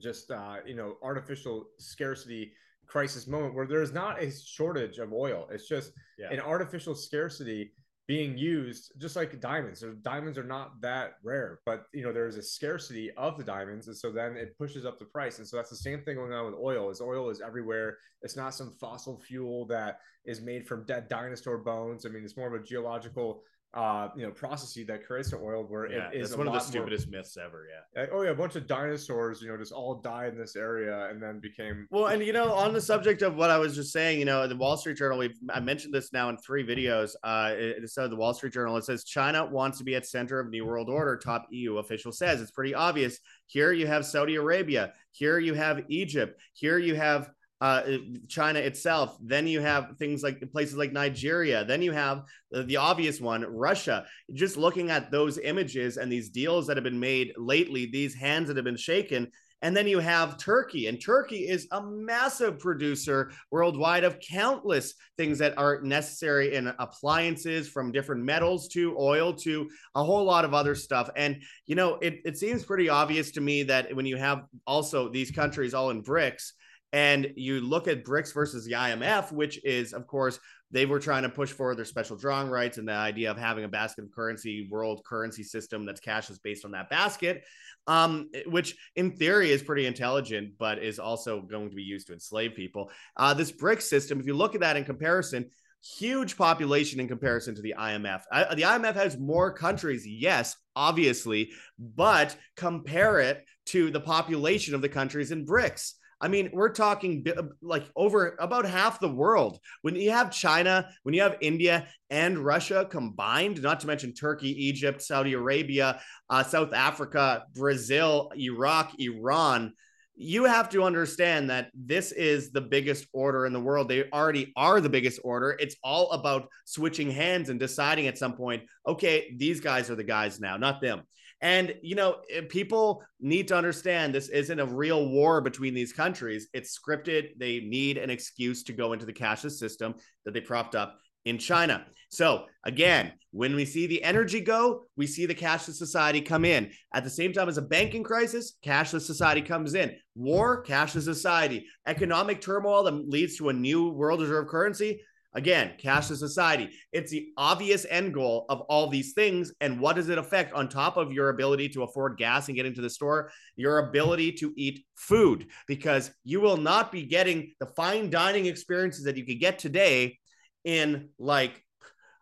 just 0.00 0.30
uh, 0.30 0.56
you 0.66 0.74
know 0.74 0.96
artificial 1.02 1.66
scarcity 1.78 2.52
crisis 2.92 3.26
moment 3.26 3.54
where 3.54 3.66
there's 3.66 3.92
not 3.92 4.22
a 4.22 4.30
shortage 4.30 4.98
of 4.98 5.14
oil. 5.14 5.48
It's 5.50 5.66
just 5.66 5.92
yeah. 6.18 6.30
an 6.30 6.40
artificial 6.40 6.94
scarcity 6.94 7.72
being 8.06 8.36
used, 8.36 8.92
just 8.98 9.16
like 9.16 9.40
diamonds. 9.40 9.80
So 9.80 9.92
diamonds 10.02 10.36
are 10.36 10.44
not 10.44 10.78
that 10.82 11.14
rare, 11.24 11.60
but 11.64 11.86
you 11.94 12.02
know 12.02 12.12
there's 12.12 12.36
a 12.36 12.42
scarcity 12.42 13.10
of 13.16 13.38
the 13.38 13.44
diamonds, 13.44 13.86
and 13.86 13.96
so 13.96 14.12
then 14.12 14.36
it 14.36 14.58
pushes 14.58 14.84
up 14.84 14.98
the 14.98 15.06
price. 15.06 15.38
And 15.38 15.46
so 15.46 15.56
that's 15.56 15.70
the 15.70 15.76
same 15.76 16.02
thing 16.02 16.16
going 16.16 16.34
on 16.34 16.44
with 16.44 16.54
oil. 16.54 16.90
Is 16.90 17.00
oil 17.00 17.30
is 17.30 17.40
everywhere. 17.40 17.96
It's 18.20 18.36
not 18.36 18.54
some 18.54 18.76
fossil 18.78 19.18
fuel 19.18 19.64
that 19.66 20.00
is 20.26 20.42
made 20.42 20.66
from 20.68 20.84
dead 20.84 21.08
dinosaur 21.08 21.58
bones. 21.58 22.04
I 22.04 22.10
mean, 22.10 22.24
it's 22.24 22.36
more 22.36 22.54
of 22.54 22.60
a 22.60 22.64
geological 22.64 23.42
uh, 23.74 24.08
you 24.14 24.22
know, 24.22 24.30
processes 24.30 24.86
that 24.86 25.06
creates 25.06 25.30
the 25.30 25.38
oil 25.38 25.64
where 25.64 25.90
yeah, 25.90 26.10
it 26.12 26.20
is 26.20 26.36
one 26.36 26.46
of 26.46 26.52
the 26.52 26.60
stupidest 26.60 27.06
more, 27.06 27.18
myths 27.18 27.38
ever. 27.38 27.66
Yeah. 27.66 28.02
Like, 28.02 28.10
oh 28.12 28.22
yeah, 28.22 28.30
a 28.30 28.34
bunch 28.34 28.54
of 28.54 28.66
dinosaurs, 28.66 29.40
you 29.40 29.48
know, 29.48 29.56
just 29.56 29.72
all 29.72 29.94
died 29.94 30.34
in 30.34 30.38
this 30.38 30.56
area 30.56 31.08
and 31.08 31.22
then 31.22 31.40
became. 31.40 31.86
Well, 31.90 32.08
and 32.08 32.22
you 32.22 32.34
know, 32.34 32.52
on 32.52 32.74
the 32.74 32.80
subject 32.82 33.22
of 33.22 33.36
what 33.36 33.48
I 33.48 33.56
was 33.56 33.74
just 33.74 33.90
saying, 33.90 34.18
you 34.18 34.26
know, 34.26 34.46
the 34.46 34.56
Wall 34.56 34.76
Street 34.76 34.98
Journal, 34.98 35.16
we've 35.16 35.38
I 35.48 35.60
mentioned 35.60 35.94
this 35.94 36.12
now 36.12 36.28
in 36.28 36.36
three 36.36 36.66
videos. 36.66 37.12
Uh, 37.24 37.52
it, 37.54 37.90
said 37.90 38.10
the 38.10 38.16
Wall 38.16 38.34
Street 38.34 38.52
Journal. 38.52 38.76
It 38.76 38.84
says 38.84 39.04
China 39.04 39.46
wants 39.46 39.78
to 39.78 39.84
be 39.84 39.94
at 39.94 40.06
center 40.06 40.38
of 40.38 40.50
New 40.50 40.66
World 40.66 40.90
Order. 40.90 41.16
Top 41.16 41.46
EU 41.50 41.78
official 41.78 42.12
says 42.12 42.42
it's 42.42 42.50
pretty 42.50 42.74
obvious. 42.74 43.18
Here 43.46 43.72
you 43.72 43.86
have 43.86 44.04
Saudi 44.04 44.34
Arabia. 44.34 44.92
Here 45.12 45.38
you 45.38 45.54
have 45.54 45.82
Egypt. 45.88 46.38
Here 46.52 46.78
you 46.78 46.94
have 46.94 47.30
uh, 47.62 47.82
China 48.26 48.58
itself. 48.58 49.16
Then 49.22 49.46
you 49.46 49.60
have 49.60 49.96
things 49.96 50.24
like 50.24 50.42
places 50.50 50.76
like 50.76 50.90
Nigeria. 50.90 51.64
Then 51.64 51.80
you 51.80 51.92
have 51.92 52.24
the, 52.50 52.64
the, 52.64 52.76
obvious 52.76 53.20
one, 53.20 53.42
Russia. 53.42 54.04
Just 54.32 54.56
looking 54.56 54.90
at 54.90 55.12
those 55.12 55.38
images 55.38 55.96
and 55.96 56.10
these 56.10 56.30
deals 56.30 56.66
that 56.66 56.76
have 56.76 56.82
been 56.82 56.98
made 56.98 57.32
lately, 57.36 57.86
these 57.86 58.16
hands 58.16 58.48
that 58.48 58.56
have 58.56 58.64
been 58.64 58.76
shaken. 58.76 59.30
And 59.62 59.76
then 59.76 59.86
you 59.86 60.00
have 60.00 60.38
Turkey, 60.38 60.88
and 60.88 61.00
Turkey 61.00 61.48
is 61.48 61.68
a 61.70 61.80
massive 61.80 62.58
producer 62.58 63.30
worldwide 63.52 64.02
of 64.02 64.18
countless 64.18 64.94
things 65.16 65.38
that 65.38 65.56
are 65.56 65.80
necessary 65.82 66.56
in 66.56 66.74
appliances 66.80 67.68
from 67.68 67.92
different 67.92 68.24
metals 68.24 68.66
to 68.70 68.96
oil 68.98 69.32
to 69.34 69.70
a 69.94 70.02
whole 70.02 70.24
lot 70.24 70.44
of 70.44 70.52
other 70.52 70.74
stuff. 70.74 71.10
And, 71.14 71.40
you 71.66 71.76
know, 71.76 71.94
it, 72.02 72.22
it 72.24 72.38
seems 72.38 72.64
pretty 72.64 72.88
obvious 72.88 73.30
to 73.32 73.40
me 73.40 73.62
that 73.62 73.94
when 73.94 74.04
you 74.04 74.16
have 74.16 74.46
also 74.66 75.08
these 75.08 75.30
countries 75.30 75.74
all 75.74 75.90
in 75.90 76.02
BRICS, 76.02 76.54
and 76.92 77.32
you 77.36 77.60
look 77.60 77.88
at 77.88 78.04
BRICS 78.04 78.34
versus 78.34 78.64
the 78.64 78.72
IMF, 78.72 79.32
which 79.32 79.64
is, 79.64 79.92
of 79.92 80.06
course, 80.06 80.38
they 80.70 80.86
were 80.86 80.98
trying 80.98 81.22
to 81.22 81.28
push 81.28 81.50
forward 81.50 81.76
their 81.76 81.84
special 81.84 82.16
drawing 82.16 82.48
rights 82.48 82.78
and 82.78 82.88
the 82.88 82.92
idea 82.92 83.30
of 83.30 83.36
having 83.36 83.64
a 83.64 83.68
basket 83.68 84.04
of 84.04 84.12
currency, 84.12 84.68
world 84.70 85.02
currency 85.04 85.42
system 85.42 85.84
that's 85.84 86.00
cash 86.00 86.30
is 86.30 86.38
based 86.38 86.64
on 86.64 86.70
that 86.72 86.90
basket, 86.90 87.44
um, 87.86 88.30
which 88.46 88.76
in 88.96 89.12
theory 89.16 89.50
is 89.50 89.62
pretty 89.62 89.86
intelligent, 89.86 90.52
but 90.58 90.78
is 90.78 90.98
also 90.98 91.42
going 91.42 91.68
to 91.68 91.76
be 91.76 91.82
used 91.82 92.06
to 92.06 92.12
enslave 92.12 92.54
people. 92.54 92.90
Uh, 93.16 93.34
this 93.34 93.52
BRICS 93.52 93.82
system, 93.82 94.20
if 94.20 94.26
you 94.26 94.34
look 94.34 94.54
at 94.54 94.60
that 94.60 94.76
in 94.76 94.84
comparison, 94.84 95.46
huge 95.82 96.36
population 96.36 97.00
in 97.00 97.08
comparison 97.08 97.54
to 97.54 97.62
the 97.62 97.74
IMF. 97.78 98.22
I, 98.30 98.54
the 98.54 98.62
IMF 98.62 98.94
has 98.94 99.18
more 99.18 99.52
countries, 99.52 100.06
yes, 100.06 100.56
obviously, 100.76 101.50
but 101.78 102.36
compare 102.56 103.20
it 103.20 103.44
to 103.66 103.90
the 103.90 104.00
population 104.00 104.74
of 104.74 104.82
the 104.82 104.88
countries 104.88 105.32
in 105.32 105.44
BRICS. 105.44 105.94
I 106.22 106.28
mean, 106.28 106.50
we're 106.52 106.70
talking 106.70 107.26
like 107.60 107.84
over 107.96 108.36
about 108.38 108.64
half 108.64 109.00
the 109.00 109.08
world. 109.08 109.58
When 109.82 109.96
you 109.96 110.12
have 110.12 110.30
China, 110.30 110.88
when 111.02 111.14
you 111.14 111.22
have 111.22 111.36
India 111.40 111.88
and 112.10 112.38
Russia 112.38 112.86
combined, 112.88 113.60
not 113.60 113.80
to 113.80 113.88
mention 113.88 114.14
Turkey, 114.14 114.50
Egypt, 114.66 115.02
Saudi 115.02 115.32
Arabia, 115.32 116.00
uh, 116.30 116.44
South 116.44 116.72
Africa, 116.72 117.44
Brazil, 117.52 118.30
Iraq, 118.36 118.92
Iran, 119.00 119.72
you 120.14 120.44
have 120.44 120.68
to 120.68 120.84
understand 120.84 121.50
that 121.50 121.70
this 121.74 122.12
is 122.12 122.52
the 122.52 122.60
biggest 122.60 123.06
order 123.12 123.44
in 123.44 123.52
the 123.52 123.60
world. 123.60 123.88
They 123.88 124.08
already 124.10 124.52
are 124.54 124.80
the 124.80 124.88
biggest 124.88 125.20
order. 125.24 125.56
It's 125.58 125.74
all 125.82 126.12
about 126.12 126.48
switching 126.64 127.10
hands 127.10 127.48
and 127.48 127.58
deciding 127.58 128.06
at 128.06 128.18
some 128.18 128.34
point, 128.34 128.62
okay, 128.86 129.34
these 129.36 129.60
guys 129.60 129.90
are 129.90 129.96
the 129.96 130.04
guys 130.04 130.38
now, 130.38 130.56
not 130.56 130.80
them. 130.80 131.02
And, 131.42 131.74
you 131.82 131.96
know, 131.96 132.18
people 132.48 133.02
need 133.20 133.48
to 133.48 133.56
understand 133.56 134.14
this 134.14 134.28
isn't 134.28 134.60
a 134.60 134.64
real 134.64 135.08
war 135.08 135.40
between 135.40 135.74
these 135.74 135.92
countries. 135.92 136.48
It's 136.54 136.78
scripted. 136.78 137.36
They 137.36 137.60
need 137.60 137.98
an 137.98 138.10
excuse 138.10 138.62
to 138.64 138.72
go 138.72 138.92
into 138.92 139.06
the 139.06 139.12
cashless 139.12 139.58
system 139.58 139.96
that 140.24 140.32
they 140.34 140.40
propped 140.40 140.76
up 140.76 140.98
in 141.24 141.38
China. 141.38 141.84
So, 142.10 142.44
again, 142.64 143.12
when 143.30 143.56
we 143.56 143.64
see 143.64 143.86
the 143.86 144.04
energy 144.04 144.40
go, 144.40 144.82
we 144.96 145.06
see 145.06 145.26
the 145.26 145.34
cashless 145.34 145.74
society 145.74 146.20
come 146.20 146.44
in. 146.44 146.70
At 146.94 147.04
the 147.04 147.10
same 147.10 147.32
time 147.32 147.48
as 147.48 147.58
a 147.58 147.62
banking 147.62 148.02
crisis, 148.02 148.52
cashless 148.64 149.02
society 149.02 149.42
comes 149.42 149.74
in. 149.74 149.96
War, 150.14 150.62
cashless 150.62 151.04
society. 151.04 151.66
Economic 151.86 152.40
turmoil 152.40 152.84
that 152.84 153.08
leads 153.08 153.36
to 153.38 153.48
a 153.48 153.52
new 153.52 153.88
world 153.88 154.20
reserve 154.20 154.46
currency, 154.48 155.00
Again, 155.34 155.72
cashless 155.82 156.18
society. 156.18 156.70
It's 156.92 157.10
the 157.10 157.28
obvious 157.36 157.86
end 157.88 158.12
goal 158.12 158.44
of 158.48 158.60
all 158.62 158.88
these 158.88 159.14
things. 159.14 159.52
And 159.60 159.80
what 159.80 159.96
does 159.96 160.10
it 160.10 160.18
affect 160.18 160.52
on 160.52 160.68
top 160.68 160.96
of 160.96 161.12
your 161.12 161.30
ability 161.30 161.70
to 161.70 161.84
afford 161.84 162.18
gas 162.18 162.48
and 162.48 162.56
get 162.56 162.66
into 162.66 162.82
the 162.82 162.90
store? 162.90 163.30
Your 163.56 163.88
ability 163.88 164.32
to 164.32 164.52
eat 164.56 164.84
food, 164.94 165.46
because 165.66 166.10
you 166.24 166.40
will 166.40 166.58
not 166.58 166.92
be 166.92 167.04
getting 167.04 167.54
the 167.60 167.66
fine 167.66 168.10
dining 168.10 168.46
experiences 168.46 169.04
that 169.04 169.16
you 169.16 169.24
could 169.24 169.40
get 169.40 169.58
today 169.58 170.18
in 170.64 171.08
like 171.18 171.64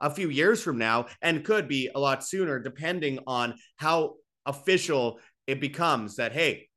a 0.01 0.11
few 0.11 0.31
years 0.31 0.63
from 0.63 0.79
now 0.79 1.07
and 1.21 1.45
could 1.45 1.69
be 1.69 1.91
a 1.95 1.99
lot 1.99 2.25
sooner, 2.25 2.59
depending 2.59 3.19
on 3.27 3.55
how 3.77 4.15
official 4.47 5.19
it 5.47 5.61
becomes 5.61 6.17
that, 6.17 6.33
hey, 6.33 6.69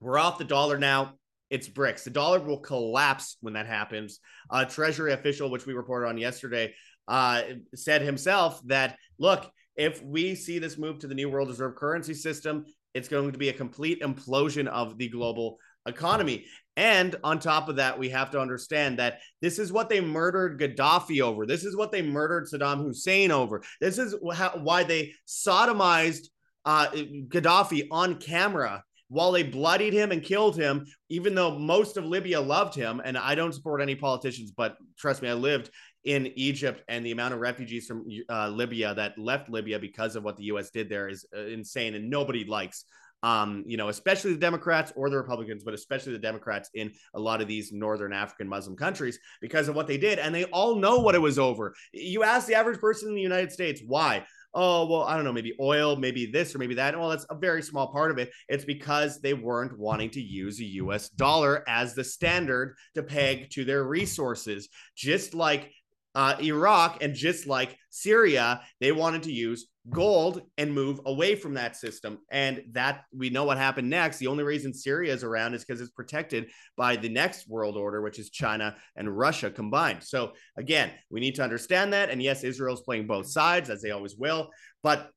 we're 0.00 0.18
off 0.18 0.38
the 0.38 0.44
dollar 0.44 0.78
now 0.78 1.14
it's 1.50 1.68
BRICS. 1.68 2.04
The 2.04 2.10
dollar 2.10 2.40
will 2.40 2.60
collapse 2.60 3.36
when 3.40 3.54
that 3.54 3.66
happens. 3.66 4.20
A 4.50 4.66
Treasury 4.66 5.12
official, 5.12 5.50
which 5.50 5.66
we 5.66 5.74
reported 5.74 6.08
on 6.08 6.18
yesterday, 6.18 6.74
uh, 7.06 7.42
said 7.74 8.02
himself 8.02 8.60
that 8.66 8.96
look, 9.18 9.50
if 9.76 10.02
we 10.02 10.34
see 10.34 10.58
this 10.58 10.76
move 10.76 10.98
to 10.98 11.06
the 11.06 11.14
new 11.14 11.30
world 11.30 11.48
reserve 11.48 11.76
currency 11.76 12.14
system, 12.14 12.64
it's 12.94 13.08
going 13.08 13.32
to 13.32 13.38
be 13.38 13.48
a 13.48 13.54
complete 13.54 14.02
implosion 14.02 14.66
of 14.66 14.98
the 14.98 15.08
global 15.08 15.58
economy. 15.86 16.46
And 16.76 17.16
on 17.24 17.38
top 17.38 17.68
of 17.68 17.76
that, 17.76 17.98
we 17.98 18.08
have 18.10 18.30
to 18.32 18.40
understand 18.40 18.98
that 18.98 19.20
this 19.40 19.58
is 19.58 19.72
what 19.72 19.88
they 19.88 20.00
murdered 20.00 20.60
Gaddafi 20.60 21.20
over. 21.20 21.46
This 21.46 21.64
is 21.64 21.76
what 21.76 21.92
they 21.92 22.02
murdered 22.02 22.46
Saddam 22.46 22.82
Hussein 22.82 23.30
over. 23.30 23.62
This 23.80 23.98
is 23.98 24.14
why 24.20 24.84
they 24.84 25.14
sodomized 25.26 26.28
uh, 26.64 26.88
Gaddafi 26.88 27.88
on 27.90 28.16
camera 28.16 28.84
while 29.08 29.32
they 29.32 29.42
bloodied 29.42 29.92
him 29.92 30.12
and 30.12 30.22
killed 30.22 30.56
him, 30.56 30.86
even 31.08 31.34
though 31.34 31.58
most 31.58 31.96
of 31.96 32.04
Libya 32.04 32.40
loved 32.40 32.74
him, 32.74 33.00
and 33.04 33.16
I 33.16 33.34
don't 33.34 33.54
support 33.54 33.80
any 33.80 33.94
politicians, 33.94 34.50
but 34.50 34.76
trust 34.98 35.22
me, 35.22 35.28
I 35.28 35.34
lived 35.34 35.70
in 36.04 36.26
Egypt 36.36 36.82
and 36.88 37.04
the 37.04 37.12
amount 37.12 37.34
of 37.34 37.40
refugees 37.40 37.86
from 37.86 38.06
uh, 38.30 38.48
Libya 38.48 38.94
that 38.94 39.18
left 39.18 39.48
Libya 39.48 39.78
because 39.78 40.16
of 40.16 40.24
what 40.24 40.36
the 40.36 40.44
U.S. 40.44 40.70
did 40.70 40.88
there 40.88 41.08
is 41.08 41.26
uh, 41.36 41.40
insane, 41.40 41.94
and 41.94 42.10
nobody 42.10 42.44
likes 42.44 42.84
um, 43.22 43.64
you 43.66 43.76
know, 43.76 43.88
especially 43.88 44.32
the 44.32 44.38
Democrats 44.38 44.92
or 44.94 45.10
the 45.10 45.16
Republicans, 45.16 45.64
but 45.64 45.74
especially 45.74 46.12
the 46.12 46.18
Democrats 46.18 46.70
in 46.74 46.92
a 47.14 47.20
lot 47.20 47.40
of 47.40 47.48
these 47.48 47.72
northern 47.72 48.12
African 48.12 48.48
Muslim 48.48 48.76
countries 48.76 49.18
because 49.40 49.68
of 49.68 49.74
what 49.74 49.86
they 49.86 49.98
did. 49.98 50.18
And 50.18 50.34
they 50.34 50.44
all 50.44 50.76
know 50.76 50.98
what 50.98 51.14
it 51.14 51.22
was 51.22 51.38
over. 51.38 51.74
You 51.92 52.22
ask 52.22 52.46
the 52.46 52.54
average 52.54 52.78
person 52.78 53.08
in 53.08 53.14
the 53.14 53.20
United 53.20 53.50
States, 53.50 53.82
why? 53.84 54.24
Oh, 54.60 54.86
well, 54.86 55.04
I 55.04 55.14
don't 55.14 55.24
know, 55.24 55.32
maybe 55.32 55.54
oil, 55.60 55.94
maybe 55.94 56.26
this 56.26 56.52
or 56.52 56.58
maybe 56.58 56.74
that. 56.74 56.98
Well, 56.98 57.10
that's 57.10 57.26
a 57.30 57.36
very 57.36 57.62
small 57.62 57.92
part 57.92 58.10
of 58.10 58.18
it. 58.18 58.32
It's 58.48 58.64
because 58.64 59.20
they 59.20 59.32
weren't 59.32 59.78
wanting 59.78 60.10
to 60.10 60.20
use 60.20 60.58
a 60.58 60.64
US 60.64 61.10
dollar 61.10 61.62
as 61.68 61.94
the 61.94 62.02
standard 62.02 62.74
to 62.96 63.04
peg 63.04 63.50
to 63.50 63.64
their 63.64 63.84
resources. 63.84 64.68
Just 64.96 65.32
like 65.32 65.72
uh, 66.18 66.34
Iraq 66.42 67.00
and 67.00 67.14
just 67.14 67.46
like 67.46 67.78
Syria, 67.90 68.60
they 68.80 68.90
wanted 68.90 69.22
to 69.22 69.32
use 69.32 69.68
gold 69.88 70.42
and 70.58 70.72
move 70.72 71.00
away 71.06 71.36
from 71.36 71.54
that 71.54 71.76
system. 71.76 72.18
And 72.28 72.64
that 72.72 73.04
we 73.14 73.30
know 73.30 73.44
what 73.44 73.56
happened 73.56 73.88
next. 73.88 74.18
The 74.18 74.26
only 74.26 74.42
reason 74.42 74.74
Syria 74.74 75.14
is 75.14 75.22
around 75.22 75.54
is 75.54 75.64
because 75.64 75.80
it's 75.80 75.92
protected 75.92 76.50
by 76.76 76.96
the 76.96 77.08
next 77.08 77.48
world 77.48 77.76
order, 77.76 78.02
which 78.02 78.18
is 78.18 78.30
China 78.30 78.74
and 78.96 79.16
Russia 79.16 79.48
combined. 79.48 80.02
So 80.02 80.32
again, 80.56 80.90
we 81.08 81.20
need 81.20 81.36
to 81.36 81.44
understand 81.44 81.92
that. 81.92 82.10
And 82.10 82.20
yes, 82.20 82.42
Israel's 82.42 82.82
playing 82.82 83.06
both 83.06 83.30
sides, 83.30 83.70
as 83.70 83.80
they 83.80 83.92
always 83.92 84.16
will. 84.16 84.48
But 84.82 85.12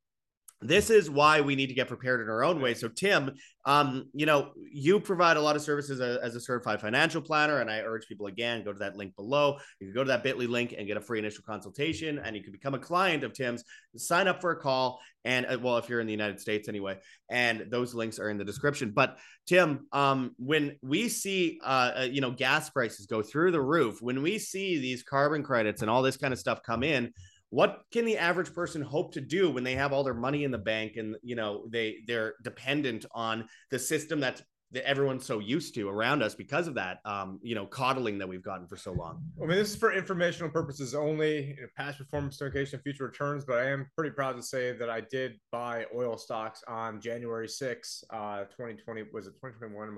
this 0.62 0.90
is 0.90 1.10
why 1.10 1.42
we 1.42 1.56
need 1.56 1.68
to 1.68 1.74
get 1.74 1.88
prepared 1.88 2.22
in 2.22 2.30
our 2.30 2.44
own 2.44 2.62
way. 2.62 2.76
So, 2.76 2.88
Tim, 2.88 3.32
um, 3.66 4.06
you 4.14 4.26
know, 4.26 4.52
you 4.72 5.00
provide 5.00 5.38
a 5.38 5.42
lot 5.42 5.56
of 5.56 5.62
services 5.62 6.00
as, 6.00 6.18
as, 6.18 6.36
a 6.36 6.40
certified 6.40 6.80
financial 6.80 7.22
planner, 7.22 7.60
and 7.60 7.70
I 7.70 7.80
urge 7.80 8.08
people 8.08 8.28
again 8.28 8.64
go 8.64 8.72
to 8.72 8.80
that 8.80 8.96
link 8.96 9.16
below. 9.16 9.58
You 9.80 9.88
can 9.88 9.94
go 9.94 10.04
to 10.04 10.08
that 10.10 10.24
Bitly 10.24 10.48
link 10.48 10.74
and 10.78 10.88
get 10.88 10.98
a 10.98 11.02
free 11.02 11.20
initial 11.20 11.44
consultation, 11.44 12.20
and 12.20 12.36
you 12.36 12.44
can 12.44 12.52
become 12.52 12.76
a 12.76 12.80
client 12.80 13.24
of 13.24 13.34
Tim's. 13.34 13.64
Sign 13.98 14.28
up 14.28 14.40
for 14.40 14.52
a 14.52 14.56
call, 14.56 15.00
and 15.26 15.46
uh, 15.48 15.58
well, 15.60 15.78
if 15.78 15.90
you're 15.90 16.00
in 16.00 16.08
the 16.08 16.14
United 16.14 16.40
States 16.40 16.68
anyway, 16.68 16.98
and 17.30 17.66
those 17.70 17.94
links 17.94 18.20
are 18.20 18.30
in 18.30 18.38
the 18.38 18.46
description. 18.46 18.92
But 18.92 19.18
Tim, 19.48 19.88
um, 19.92 20.36
when 20.38 20.78
we 20.82 21.10
see, 21.10 21.60
uh, 21.64 21.92
uh, 22.00 22.08
you 22.10 22.22
know, 22.22 22.32
gas 22.32 22.70
prices 22.70 23.08
go 23.08 23.22
through 23.22 23.52
the 23.52 23.62
roof, 23.62 24.02
when 24.02 24.22
we 24.22 24.38
see 24.38 24.80
these 24.80 25.04
carbon 25.04 25.44
credits 25.44 25.82
and 25.82 25.90
all 25.90 26.04
this 26.04 26.18
kind 26.18 26.34
of 26.34 26.40
stuff 26.40 26.62
come 26.64 26.84
in 26.84 27.14
what 27.52 27.84
can 27.92 28.06
the 28.06 28.18
average 28.18 28.54
person 28.54 28.82
hope 28.82 29.14
to 29.14 29.22
do 29.22 29.52
when 29.52 29.64
they 29.64 29.76
have 29.76 29.92
all 29.92 30.04
their 30.04 30.14
money 30.14 30.46
in 30.46 30.52
the 30.52 30.58
bank 30.58 30.96
and 30.96 31.16
you 31.22 31.36
know 31.36 31.66
they 31.70 31.98
they're 32.08 32.34
dependent 32.44 33.06
on 33.14 33.48
the 33.70 33.78
system 33.78 34.20
that's 34.20 34.42
that 34.74 34.88
everyone's 34.88 35.26
so 35.26 35.40
used 35.40 35.76
to 35.76 35.90
around 35.90 36.24
us 36.24 36.34
because 36.34 36.68
of 36.68 36.76
that, 36.76 37.00
um, 37.04 37.40
you 37.44 37.56
know, 37.56 37.66
coddling 37.66 38.18
that 38.18 38.28
we've 38.28 38.44
gotten 38.44 38.68
for 38.68 38.78
so 38.78 38.94
long. 38.94 39.22
I 39.42 39.46
mean, 39.46 39.58
this 39.58 39.72
is 39.72 39.76
for 39.76 39.92
informational 39.92 40.50
purposes 40.50 40.96
only, 40.96 41.48
you 41.48 41.62
know, 41.62 41.68
past 41.76 41.98
performance 41.98 42.42
indication, 42.42 42.80
future 42.80 43.06
returns. 43.06 43.44
But 43.44 43.60
I 43.60 43.70
am 43.70 43.88
pretty 43.98 44.12
proud 44.12 44.38
to 44.38 44.44
say 44.44 44.72
that 44.72 44.90
I 44.90 45.02
did 45.02 45.34
buy 45.52 45.86
oil 45.94 46.18
stocks 46.18 46.64
on 46.68 47.02
January 47.02 47.50
6, 47.50 48.04
uh, 48.12 48.44
2020. 48.46 49.04
Was 49.14 49.28
it 49.28 49.32
2021? 49.32 49.96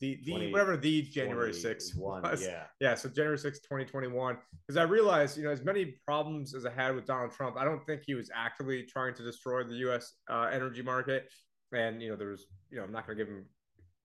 The, 0.00 0.18
the 0.24 0.30
20, 0.30 0.52
whatever 0.52 0.76
the 0.76 1.02
January 1.02 1.54
6 1.54 1.94
was. 1.94 2.42
Yeah. 2.42 2.64
Yeah. 2.80 2.94
So 2.94 3.08
January 3.08 3.38
6, 3.38 3.60
2021. 3.60 4.36
Because 4.66 4.76
I 4.76 4.82
realized, 4.82 5.38
you 5.38 5.44
know, 5.44 5.50
as 5.50 5.64
many 5.64 5.96
problems 6.06 6.54
as 6.54 6.66
I 6.66 6.70
had 6.70 6.94
with 6.94 7.06
Donald 7.06 7.32
Trump, 7.32 7.56
I 7.56 7.64
don't 7.64 7.84
think 7.86 8.02
he 8.04 8.14
was 8.14 8.30
actively 8.34 8.82
trying 8.82 9.14
to 9.14 9.22
destroy 9.22 9.64
the 9.64 9.74
U.S. 9.76 10.14
Uh, 10.28 10.48
energy 10.52 10.82
market. 10.82 11.28
And, 11.72 12.02
you 12.02 12.10
know, 12.10 12.16
there 12.16 12.28
was, 12.28 12.46
you 12.70 12.78
know, 12.78 12.84
I'm 12.84 12.92
not 12.92 13.06
going 13.06 13.18
to 13.18 13.24
give 13.24 13.32
him 13.32 13.44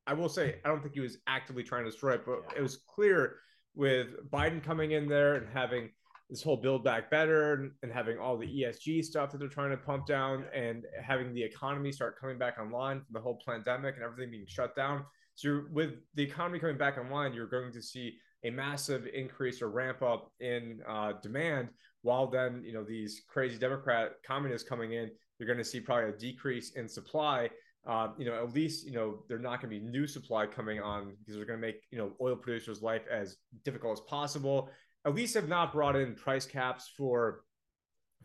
I 0.07 0.13
will 0.13 0.29
say 0.29 0.59
I 0.65 0.69
don't 0.69 0.81
think 0.81 0.93
he 0.93 0.99
was 0.99 1.17
actively 1.27 1.63
trying 1.63 1.85
to 1.85 1.91
destroy 1.91 2.13
it, 2.13 2.25
but 2.25 2.39
yeah. 2.51 2.59
it 2.59 2.61
was 2.61 2.77
clear 2.87 3.37
with 3.75 4.29
Biden 4.29 4.63
coming 4.63 4.91
in 4.91 5.07
there 5.07 5.35
and 5.35 5.47
having 5.53 5.89
this 6.29 6.41
whole 6.41 6.57
build 6.57 6.83
back 6.83 7.11
better 7.11 7.53
and, 7.53 7.71
and, 7.83 7.91
having 7.91 8.17
all 8.17 8.37
the 8.37 8.47
ESG 8.47 9.03
stuff 9.03 9.31
that 9.31 9.37
they're 9.37 9.49
trying 9.49 9.69
to 9.69 9.77
pump 9.77 10.05
down 10.05 10.45
and 10.53 10.85
having 11.03 11.33
the 11.33 11.43
economy 11.43 11.91
start 11.91 12.17
coming 12.19 12.37
back 12.37 12.57
online 12.57 13.01
from 13.01 13.13
the 13.13 13.19
whole 13.19 13.37
pandemic 13.45 13.95
and 13.95 14.03
everything 14.03 14.31
being 14.31 14.45
shut 14.47 14.73
down. 14.73 15.03
So 15.35 15.63
with 15.71 15.91
the 16.15 16.23
economy 16.23 16.57
coming 16.59 16.77
back 16.77 16.97
online, 16.97 17.33
you're 17.33 17.47
going 17.47 17.73
to 17.73 17.81
see 17.81 18.17
a 18.45 18.49
massive 18.49 19.07
increase 19.13 19.61
or 19.61 19.69
ramp 19.69 20.01
up 20.01 20.31
in 20.39 20.79
uh, 20.87 21.13
demand. 21.21 21.69
While 22.01 22.27
then, 22.27 22.63
you 22.65 22.73
know, 22.73 22.83
these 22.83 23.23
crazy 23.27 23.57
Democrat 23.57 24.13
communists 24.25 24.67
coming 24.67 24.93
in, 24.93 25.11
you're 25.37 25.47
going 25.47 25.59
to 25.59 25.65
see 25.65 25.81
probably 25.81 26.11
a 26.11 26.17
decrease 26.17 26.71
in 26.71 26.87
supply 26.87 27.49
uh, 27.87 28.09
you 28.17 28.25
know, 28.25 28.35
at 28.35 28.53
least, 28.53 28.85
you 28.85 28.93
know, 28.93 29.23
they're 29.27 29.39
not 29.39 29.61
going 29.61 29.73
to 29.73 29.79
be 29.79 29.85
new 29.85 30.05
supply 30.05 30.45
coming 30.45 30.79
on 30.79 31.15
because 31.19 31.35
they're 31.35 31.45
going 31.45 31.59
to 31.59 31.65
make, 31.65 31.81
you 31.89 31.97
know, 31.97 32.11
oil 32.21 32.35
producers' 32.35 32.81
life 32.81 33.03
as 33.11 33.37
difficult 33.63 33.93
as 33.93 34.01
possible. 34.01 34.69
At 35.05 35.15
least 35.15 35.33
have 35.33 35.47
not 35.47 35.73
brought 35.73 35.95
in 35.95 36.13
price 36.13 36.45
caps 36.45 36.91
for 36.95 37.41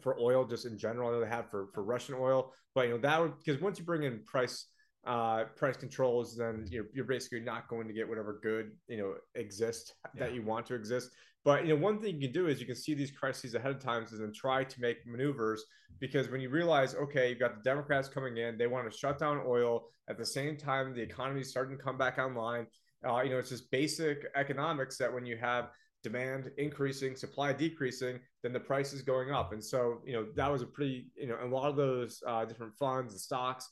for 0.03 0.19
oil 0.21 0.45
just 0.45 0.67
in 0.67 0.77
general. 0.77 1.09
I 1.09 1.13
know 1.13 1.21
they 1.21 1.29
have 1.29 1.51
for 1.51 1.69
for 1.73 1.83
Russian 1.83 2.17
oil, 2.19 2.53
but 2.75 2.87
you 2.87 2.91
know 2.91 2.99
that 2.99 3.19
would 3.19 3.33
because 3.39 3.63
once 3.63 3.79
you 3.79 3.85
bring 3.87 4.03
in 4.03 4.23
price 4.25 4.67
uh, 5.07 5.45
price 5.57 5.77
controls, 5.79 6.37
then 6.37 6.67
you're 6.71 6.87
you're 6.93 7.07
basically 7.07 7.41
not 7.41 7.69
going 7.69 7.87
to 7.89 7.95
get 7.95 8.07
whatever 8.07 8.39
good 8.43 8.73
you 8.89 8.99
know 8.99 9.15
exist 9.35 9.95
that 10.17 10.35
you 10.35 10.43
want 10.43 10.67
to 10.67 10.75
exist. 10.75 11.11
But 11.47 11.65
you 11.65 11.77
know, 11.77 11.81
one 11.81 12.01
thing 12.01 12.17
you 12.17 12.23
can 12.23 12.33
do 12.33 12.49
is 12.49 12.59
you 12.59 12.67
can 12.67 12.75
see 12.75 12.93
these 12.93 13.13
crises 13.13 13.55
ahead 13.55 13.71
of 13.71 13.79
times 13.79 14.11
and 14.11 14.21
then 14.21 14.33
try 14.33 14.65
to 14.65 14.81
make 14.81 15.07
maneuvers 15.07 15.65
because 16.01 16.29
when 16.29 16.41
you 16.41 16.51
realize, 16.51 16.97
okay, 16.97 17.31
you've 17.31 17.39
got 17.39 17.55
the 17.55 17.63
Democrats 17.63 18.09
coming 18.09 18.39
in, 18.39 18.59
they 18.59 18.67
want 18.67 18.91
to 18.91 18.99
shut 18.99 19.21
down 19.21 19.41
oil 19.47 19.85
at 20.11 20.19
the 20.19 20.27
same 20.27 20.57
time 20.57 20.93
the 20.93 21.01
economy 21.01 21.43
is 21.43 21.49
starting 21.49 21.79
to 21.79 21.83
come 21.83 21.97
back 21.97 22.19
online. 22.19 22.67
Uh, 23.09 23.21
you 23.23 23.31
know, 23.31 23.39
it's 23.39 23.51
just 23.51 23.71
basic 23.71 24.25
economics 24.35 24.99
that 24.99 25.13
when 25.13 25.25
you 25.25 25.37
have 25.37 25.71
demand 26.03 26.51
increasing, 26.59 27.15
supply 27.15 27.53
decreasing, 27.53 28.19
then 28.43 28.53
the 28.53 28.59
price 28.59 28.93
is 28.93 29.03
going 29.03 29.31
up. 29.31 29.53
And 29.53 29.63
so, 29.63 30.01
you 30.05 30.15
know, 30.15 30.27
that 30.35 30.51
was 30.51 30.63
a 30.63 30.67
pretty, 30.67 31.13
you 31.17 31.29
know, 31.29 31.39
a 31.41 31.47
lot 31.47 31.71
of 31.71 31.77
those 31.77 32.21
uh, 32.27 32.45
different 32.45 32.75
funds 32.75 33.13
and 33.13 33.21
stocks 33.21 33.71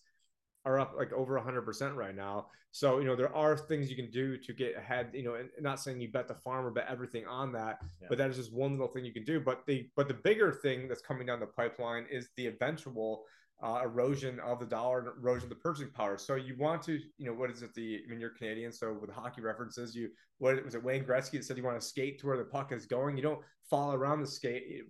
are 0.64 0.80
up 0.80 0.94
like 0.96 1.12
over 1.12 1.38
100% 1.38 1.94
right 1.94 2.14
now. 2.14 2.46
So, 2.72 2.98
you 2.98 3.04
know, 3.04 3.14
there 3.14 3.34
are 3.34 3.56
things 3.56 3.88
you 3.88 3.94
can 3.96 4.10
do 4.10 4.36
to 4.36 4.52
get 4.52 4.76
ahead, 4.76 5.10
you 5.12 5.22
know, 5.22 5.34
and 5.34 5.48
not 5.60 5.78
saying 5.78 6.00
you 6.00 6.10
bet 6.10 6.26
the 6.26 6.34
farm 6.34 6.66
or 6.66 6.70
bet 6.70 6.86
everything 6.88 7.24
on 7.26 7.52
that, 7.52 7.78
yeah. 8.00 8.08
but 8.08 8.18
that 8.18 8.30
is 8.30 8.36
just 8.36 8.52
one 8.52 8.72
little 8.72 8.88
thing 8.88 9.04
you 9.04 9.12
can 9.12 9.24
do. 9.24 9.38
But 9.38 9.64
the 9.66 9.88
but 9.94 10.08
the 10.08 10.14
bigger 10.14 10.50
thing 10.50 10.88
that's 10.88 11.00
coming 11.00 11.26
down 11.26 11.38
the 11.38 11.46
pipeline 11.46 12.06
is 12.10 12.30
the 12.36 12.48
eventual 12.48 13.24
uh, 13.62 13.82
erosion 13.84 14.40
of 14.40 14.58
the 14.58 14.66
dollar 14.66 14.98
and 14.98 15.08
erosion 15.08 15.44
of 15.44 15.50
the 15.50 15.54
purchasing 15.54 15.90
power. 15.90 16.18
So 16.18 16.34
you 16.34 16.56
want 16.58 16.82
to, 16.82 16.98
you 17.16 17.26
know, 17.26 17.32
what 17.32 17.50
is 17.50 17.62
it? 17.62 17.72
The 17.74 18.02
I 18.04 18.10
mean, 18.10 18.20
you're 18.20 18.30
Canadian, 18.30 18.72
so 18.72 18.92
with 18.92 19.10
hockey 19.10 19.40
references, 19.40 19.94
you 19.94 20.10
what 20.38 20.62
was 20.64 20.74
it? 20.74 20.82
Wayne 20.82 21.04
Gretzky 21.04 21.32
that 21.32 21.44
said 21.44 21.56
you 21.56 21.62
want 21.62 21.80
to 21.80 21.86
skate 21.86 22.18
to 22.20 22.26
where 22.26 22.36
the 22.36 22.44
puck 22.44 22.72
is 22.72 22.86
going. 22.86 23.16
You 23.16 23.22
don't 23.22 23.40
fall 23.70 23.94
around 23.94 24.20
the 24.20 24.26
skate 24.26 24.82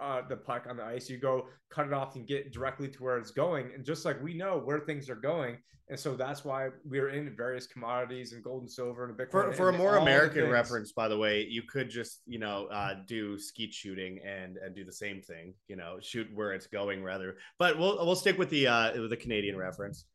uh, 0.00 0.22
the 0.28 0.36
puck 0.36 0.66
on 0.68 0.76
the 0.76 0.84
ice. 0.84 1.08
You 1.08 1.18
go 1.18 1.46
cut 1.70 1.86
it 1.86 1.92
off 1.92 2.16
and 2.16 2.26
get 2.26 2.52
directly 2.52 2.88
to 2.88 3.02
where 3.02 3.18
it's 3.18 3.30
going. 3.30 3.70
And 3.74 3.84
just 3.84 4.04
like 4.04 4.22
we 4.22 4.34
know 4.34 4.58
where 4.58 4.80
things 4.80 5.08
are 5.10 5.14
going, 5.14 5.58
and 5.88 5.98
so 5.98 6.14
that's 6.16 6.44
why 6.44 6.70
we're 6.84 7.10
in 7.10 7.34
various 7.36 7.66
commodities 7.66 8.32
and 8.32 8.42
gold 8.42 8.62
and 8.62 8.70
silver 8.70 9.04
and 9.04 9.16
Bitcoin. 9.16 9.30
For, 9.30 9.52
for 9.52 9.68
a 9.68 9.72
more 9.72 9.96
American 9.96 10.48
reference, 10.48 10.92
by 10.92 11.08
the 11.08 11.18
way, 11.18 11.46
you 11.48 11.62
could 11.62 11.90
just 11.90 12.22
you 12.26 12.38
know 12.38 12.66
uh, 12.66 12.94
do 13.06 13.38
skeet 13.38 13.74
shooting 13.74 14.20
and 14.26 14.56
and 14.56 14.74
do 14.74 14.84
the 14.84 14.92
same 14.92 15.20
thing. 15.20 15.54
You 15.68 15.76
know, 15.76 15.98
shoot 16.00 16.28
where 16.34 16.52
it's 16.52 16.66
going 16.66 17.02
rather. 17.02 17.36
But 17.58 17.78
we'll 17.78 18.04
we'll 18.04 18.16
stick 18.16 18.38
with 18.38 18.50
the 18.50 18.66
uh, 18.66 19.00
with 19.00 19.10
the 19.10 19.16
Canadian 19.16 19.56
reference 19.56 20.06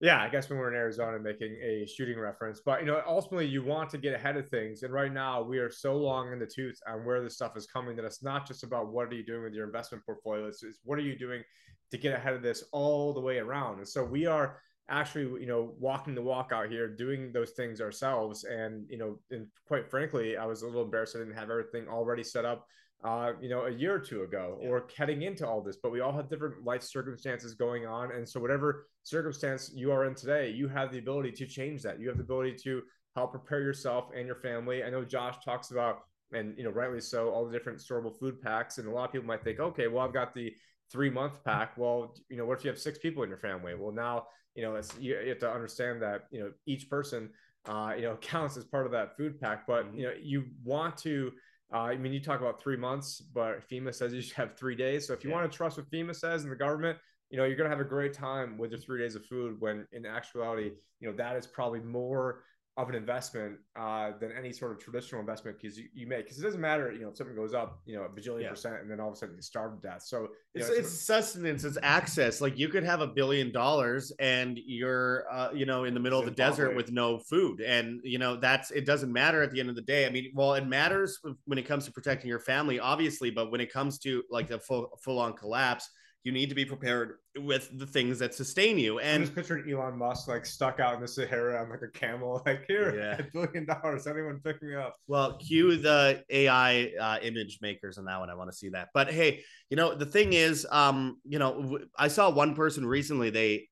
yeah, 0.00 0.20
I 0.20 0.28
guess 0.28 0.50
when 0.50 0.58
we're 0.58 0.70
in 0.70 0.74
Arizona 0.76 1.18
making 1.18 1.56
a 1.62 1.86
shooting 1.86 2.18
reference, 2.18 2.60
but 2.64 2.80
you 2.80 2.86
know, 2.86 3.00
ultimately 3.06 3.46
you 3.46 3.64
want 3.64 3.90
to 3.90 3.98
get 3.98 4.14
ahead 4.14 4.36
of 4.36 4.48
things. 4.48 4.82
And 4.82 4.92
right 4.92 5.12
now 5.12 5.42
we 5.42 5.58
are 5.58 5.70
so 5.70 5.96
long 5.96 6.32
in 6.32 6.38
the 6.38 6.46
tooth 6.46 6.78
on 6.88 7.04
where 7.04 7.22
this 7.22 7.36
stuff 7.36 7.56
is 7.56 7.66
coming 7.66 7.96
that 7.96 8.04
it's 8.04 8.22
not 8.22 8.46
just 8.46 8.64
about 8.64 8.92
what 8.92 9.08
are 9.08 9.14
you 9.14 9.24
doing 9.24 9.42
with 9.42 9.54
your 9.54 9.66
investment 9.66 10.04
portfolio. 10.04 10.46
It's, 10.46 10.62
it's 10.62 10.80
what 10.84 10.98
are 10.98 11.02
you 11.02 11.16
doing 11.16 11.42
to 11.90 11.98
get 11.98 12.12
ahead 12.12 12.34
of 12.34 12.42
this 12.42 12.64
all 12.72 13.12
the 13.14 13.20
way 13.20 13.38
around. 13.38 13.78
And 13.78 13.88
so 13.88 14.04
we 14.04 14.26
are 14.26 14.60
actually, 14.88 15.40
you 15.40 15.46
know, 15.46 15.74
walking 15.78 16.14
the 16.14 16.22
walk 16.22 16.50
out 16.52 16.68
here, 16.68 16.88
doing 16.88 17.32
those 17.32 17.50
things 17.52 17.80
ourselves. 17.80 18.44
And, 18.44 18.84
you 18.90 18.98
know, 18.98 19.18
and 19.30 19.46
quite 19.66 19.88
frankly, 19.88 20.36
I 20.36 20.44
was 20.44 20.62
a 20.62 20.66
little 20.66 20.82
embarrassed 20.82 21.16
I 21.16 21.20
didn't 21.20 21.34
have 21.34 21.50
everything 21.50 21.88
already 21.88 22.24
set 22.24 22.44
up 22.44 22.66
uh, 23.02 23.32
you 23.40 23.48
know, 23.48 23.66
a 23.66 23.70
year 23.70 23.94
or 23.94 23.98
two 23.98 24.22
ago 24.22 24.58
yeah. 24.60 24.68
or 24.68 24.86
heading 24.96 25.22
into 25.22 25.46
all 25.46 25.60
this, 25.60 25.76
but 25.76 25.92
we 25.92 26.00
all 26.00 26.12
have 26.12 26.28
different 26.28 26.64
life 26.64 26.82
circumstances 26.82 27.54
going 27.54 27.86
on. 27.86 28.12
And 28.12 28.28
so, 28.28 28.40
whatever 28.40 28.86
circumstance 29.02 29.70
you 29.74 29.92
are 29.92 30.06
in 30.06 30.14
today, 30.14 30.50
you 30.50 30.68
have 30.68 30.90
the 30.90 30.98
ability 30.98 31.32
to 31.32 31.46
change 31.46 31.82
that. 31.82 32.00
You 32.00 32.08
have 32.08 32.16
the 32.16 32.24
ability 32.24 32.56
to 32.64 32.82
help 33.14 33.30
prepare 33.30 33.60
yourself 33.60 34.10
and 34.16 34.26
your 34.26 34.36
family. 34.36 34.82
I 34.82 34.90
know 34.90 35.04
Josh 35.04 35.36
talks 35.44 35.70
about, 35.70 36.00
and, 36.32 36.56
you 36.56 36.64
know, 36.64 36.70
rightly 36.70 37.00
so, 37.00 37.30
all 37.30 37.46
the 37.46 37.52
different 37.52 37.78
storable 37.78 38.18
food 38.18 38.40
packs. 38.40 38.78
And 38.78 38.88
a 38.88 38.90
lot 38.90 39.04
of 39.04 39.12
people 39.12 39.26
might 39.26 39.44
think, 39.44 39.60
okay, 39.60 39.86
well, 39.86 40.04
I've 40.04 40.12
got 40.12 40.34
the 40.34 40.52
three 40.90 41.10
month 41.10 41.44
pack. 41.44 41.76
Well, 41.76 42.14
you 42.28 42.36
know, 42.36 42.44
what 42.44 42.58
if 42.58 42.64
you 42.64 42.70
have 42.70 42.78
six 42.78 42.98
people 42.98 43.22
in 43.22 43.28
your 43.28 43.38
family? 43.38 43.74
Well, 43.74 43.92
now, 43.92 44.26
you 44.54 44.62
know, 44.62 44.76
it's, 44.76 44.96
you, 44.98 45.18
you 45.20 45.28
have 45.28 45.38
to 45.40 45.50
understand 45.50 46.02
that, 46.02 46.22
you 46.30 46.40
know, 46.40 46.50
each 46.66 46.88
person, 46.88 47.30
uh, 47.66 47.92
you 47.96 48.02
know, 48.02 48.16
counts 48.20 48.56
as 48.56 48.64
part 48.64 48.86
of 48.86 48.92
that 48.92 49.16
food 49.16 49.40
pack, 49.40 49.66
but, 49.66 49.86
mm-hmm. 49.86 49.98
you 49.98 50.06
know, 50.06 50.12
you 50.20 50.44
want 50.64 50.96
to, 50.98 51.32
uh, 51.74 51.78
I 51.78 51.96
mean, 51.96 52.12
you 52.12 52.20
talk 52.20 52.40
about 52.40 52.62
three 52.62 52.76
months, 52.76 53.20
but 53.20 53.68
FEMA 53.68 53.92
says 53.92 54.14
you 54.14 54.22
should 54.22 54.36
have 54.36 54.56
three 54.56 54.76
days. 54.76 55.08
So 55.08 55.12
if 55.12 55.24
you 55.24 55.30
yeah. 55.30 55.36
want 55.36 55.50
to 55.50 55.56
trust 55.56 55.76
what 55.76 55.90
FEMA 55.90 56.14
says 56.14 56.44
and 56.44 56.52
the 56.52 56.56
government, 56.56 56.98
you 57.30 57.36
know, 57.36 57.44
you're 57.44 57.56
going 57.56 57.68
to 57.68 57.76
have 57.76 57.84
a 57.84 57.88
great 57.88 58.12
time 58.12 58.56
with 58.56 58.70
your 58.70 58.78
three 58.78 59.00
days 59.00 59.16
of 59.16 59.26
food 59.26 59.60
when 59.60 59.84
in 59.90 60.06
actuality, 60.06 60.70
you 61.00 61.10
know, 61.10 61.16
that 61.16 61.36
is 61.36 61.48
probably 61.48 61.80
more 61.80 62.44
of 62.76 62.88
an 62.88 62.96
investment 62.96 63.56
uh, 63.76 64.10
than 64.18 64.32
any 64.32 64.52
sort 64.52 64.72
of 64.72 64.80
traditional 64.80 65.20
investment 65.20 65.56
because 65.60 65.78
you, 65.78 65.86
you 65.94 66.08
make 66.08 66.24
because 66.24 66.40
it 66.40 66.42
doesn't 66.42 66.60
matter 66.60 66.92
you 66.92 67.02
know 67.02 67.08
if 67.08 67.16
something 67.16 67.36
goes 67.36 67.54
up 67.54 67.78
you 67.86 67.94
know 67.94 68.02
a 68.02 68.08
bajillion 68.08 68.42
yeah. 68.42 68.50
percent 68.50 68.74
and 68.80 68.90
then 68.90 68.98
all 68.98 69.08
of 69.08 69.14
a 69.14 69.16
sudden 69.16 69.36
you 69.36 69.42
starve 69.42 69.80
to 69.80 69.88
death. 69.88 70.02
So 70.02 70.28
it's, 70.54 70.68
know, 70.68 70.74
it's, 70.74 70.88
it's 70.88 71.00
sustenance 71.00 71.62
it's 71.62 71.78
access. 71.82 72.40
Like 72.40 72.58
you 72.58 72.68
could 72.68 72.82
have 72.82 73.00
a 73.00 73.06
billion 73.06 73.52
dollars 73.52 74.10
and 74.18 74.58
you're 74.66 75.24
uh, 75.30 75.50
you 75.54 75.66
know 75.66 75.84
in 75.84 75.94
the 75.94 76.00
middle 76.00 76.18
of 76.18 76.24
the 76.24 76.32
desert 76.32 76.74
with 76.74 76.90
no 76.90 77.18
food. 77.18 77.60
And 77.60 78.00
you 78.02 78.18
know 78.18 78.36
that's 78.36 78.72
it 78.72 78.86
doesn't 78.86 79.12
matter 79.12 79.40
at 79.42 79.52
the 79.52 79.60
end 79.60 79.68
of 79.68 79.76
the 79.76 79.82
day. 79.82 80.06
I 80.06 80.10
mean 80.10 80.32
well 80.34 80.54
it 80.54 80.66
matters 80.66 81.20
when 81.44 81.58
it 81.58 81.66
comes 81.66 81.84
to 81.84 81.92
protecting 81.92 82.28
your 82.28 82.40
family 82.40 82.80
obviously 82.80 83.30
but 83.30 83.52
when 83.52 83.60
it 83.60 83.72
comes 83.72 83.98
to 84.00 84.24
like 84.30 84.48
the 84.48 84.58
full 84.58 84.98
full 85.00 85.20
on 85.20 85.34
collapse 85.34 85.88
you 86.24 86.32
need 86.32 86.48
to 86.48 86.54
be 86.54 86.64
prepared 86.64 87.18
with 87.36 87.78
the 87.78 87.86
things 87.86 88.18
that 88.18 88.34
sustain 88.34 88.78
you. 88.78 88.98
And 88.98 89.16
I'm 89.16 89.22
just 89.22 89.34
picturing 89.34 89.70
Elon 89.70 89.98
Musk 89.98 90.26
like 90.26 90.46
stuck 90.46 90.80
out 90.80 90.94
in 90.94 91.00
the 91.02 91.06
Sahara 91.06 91.62
on 91.62 91.68
like 91.68 91.82
a 91.82 91.88
camel, 91.88 92.42
like 92.46 92.64
here, 92.66 92.96
yeah. 92.96 93.18
a 93.18 93.30
billion 93.30 93.66
dollars. 93.66 94.06
Anyone 94.06 94.40
pick 94.42 94.62
me 94.62 94.74
up? 94.74 94.94
Well, 95.06 95.36
cue 95.36 95.76
the 95.76 96.24
AI 96.30 96.92
uh, 96.98 97.18
image 97.22 97.58
makers 97.60 97.98
on 97.98 98.06
that 98.06 98.18
one. 98.18 98.30
I 98.30 98.34
want 98.34 98.50
to 98.50 98.56
see 98.56 98.70
that. 98.70 98.88
But 98.94 99.12
hey, 99.12 99.42
you 99.68 99.76
know 99.76 99.94
the 99.94 100.06
thing 100.06 100.32
is, 100.32 100.66
um, 100.70 101.18
you 101.24 101.38
know, 101.38 101.78
I 101.98 102.08
saw 102.08 102.30
one 102.30 102.54
person 102.54 102.86
recently. 102.86 103.28
They 103.28 103.68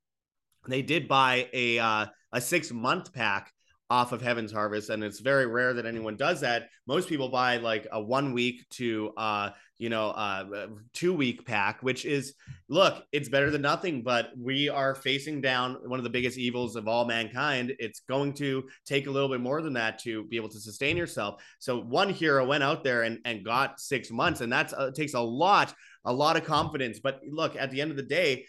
they 0.69 0.83
did 0.83 1.09
buy 1.09 1.49
a 1.55 1.79
uh, 1.79 2.07
a 2.33 2.41
six 2.41 2.71
month 2.71 3.15
pack 3.15 3.51
off 3.93 4.13
of 4.13 4.23
Heaven's 4.23 4.51
Harvest, 4.51 4.89
and 4.89 5.05
it's 5.05 5.21
very 5.21 5.47
rare 5.47 5.75
that 5.75 5.85
anyone 5.85 6.17
does 6.17 6.41
that. 6.41 6.71
Most 6.87 7.11
people 7.11 7.29
buy 7.29 7.59
like 7.59 7.87
a 7.93 8.01
one 8.01 8.33
week 8.33 8.67
to 8.71 9.13
uh, 9.19 9.51
you 9.77 9.91
know 9.91 10.09
uh, 10.13 10.69
two 10.95 11.13
week 11.13 11.45
pack, 11.45 11.83
which 11.83 12.07
is 12.07 12.33
look, 12.71 13.05
it's 13.13 13.29
better 13.29 13.51
than 13.51 13.61
nothing. 13.61 14.03
But 14.03 14.31
we 14.35 14.71
are 14.71 14.95
facing 14.95 15.43
down 15.43 15.75
one 15.85 16.01
of 16.01 16.05
the 16.05 16.11
biggest 16.11 16.39
evils 16.39 16.75
of 16.75 16.89
all 16.89 17.05
mankind. 17.05 17.75
It's 17.79 18.01
going 18.09 18.33
to 18.35 18.65
take 18.87 19.09
a 19.09 19.11
little 19.11 19.29
bit 19.29 19.43
more 19.43 19.61
than 19.61 19.75
that 19.75 19.99
to 20.05 20.25
be 20.25 20.37
able 20.37 20.49
to 20.49 20.61
sustain 20.61 20.97
yourself. 20.97 21.43
So 21.59 21.79
one 21.79 22.09
hero 22.09 22.47
went 22.47 22.63
out 22.63 22.85
there 22.85 23.03
and 23.03 23.19
and 23.27 23.45
got 23.45 23.79
six 23.79 24.11
months, 24.11 24.41
and 24.41 24.51
that's 24.51 24.73
uh, 24.73 24.91
takes 24.93 25.13
a 25.13 25.21
lot, 25.21 25.75
a 26.07 26.13
lot 26.15 26.39
of 26.39 26.45
confidence. 26.45 26.99
But 26.99 27.21
look, 27.31 27.57
at 27.57 27.71
the 27.71 27.83
end 27.83 27.91
of 27.91 27.99
the 27.99 28.05
day 28.05 28.47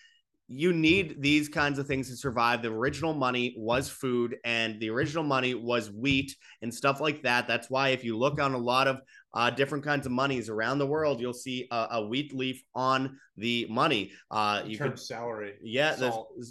you 0.48 0.74
need 0.74 1.22
these 1.22 1.48
kinds 1.48 1.80
of 1.80 1.88
things 1.88 2.10
to 2.10 2.16
survive. 2.16 2.62
The 2.62 2.68
original 2.68 3.14
money 3.14 3.56
was 3.58 3.90
food, 3.90 4.36
and 4.44 4.80
the 4.80 4.90
original 4.90 5.24
money 5.24 5.54
was 5.54 5.90
wheat 5.90 6.36
and 6.62 6.74
stuff 6.74 7.00
like 7.00 7.24
that. 7.24 7.48
That's 7.48 7.70
why 7.70 7.90
if 7.90 8.04
you 8.04 8.18
look 8.18 8.42
on 8.42 8.54
a 8.54 8.58
lot 8.58 8.88
of 8.88 9.02
uh, 9.34 9.50
different 9.50 9.84
kinds 9.84 10.06
of 10.06 10.12
monies 10.12 10.50
around 10.50 10.80
the 10.80 10.86
world, 10.86 11.20
you'll 11.20 11.34
see 11.34 11.68
a, 11.72 11.88
a 11.92 12.06
wheat 12.06 12.36
leaf 12.36 12.62
on 12.76 13.18
the 13.38 13.66
money. 13.70 14.12
Uh, 14.30 14.64
you 14.66 14.78
could 14.78 15.00
salary. 15.00 15.54
Yeah, 15.64 15.96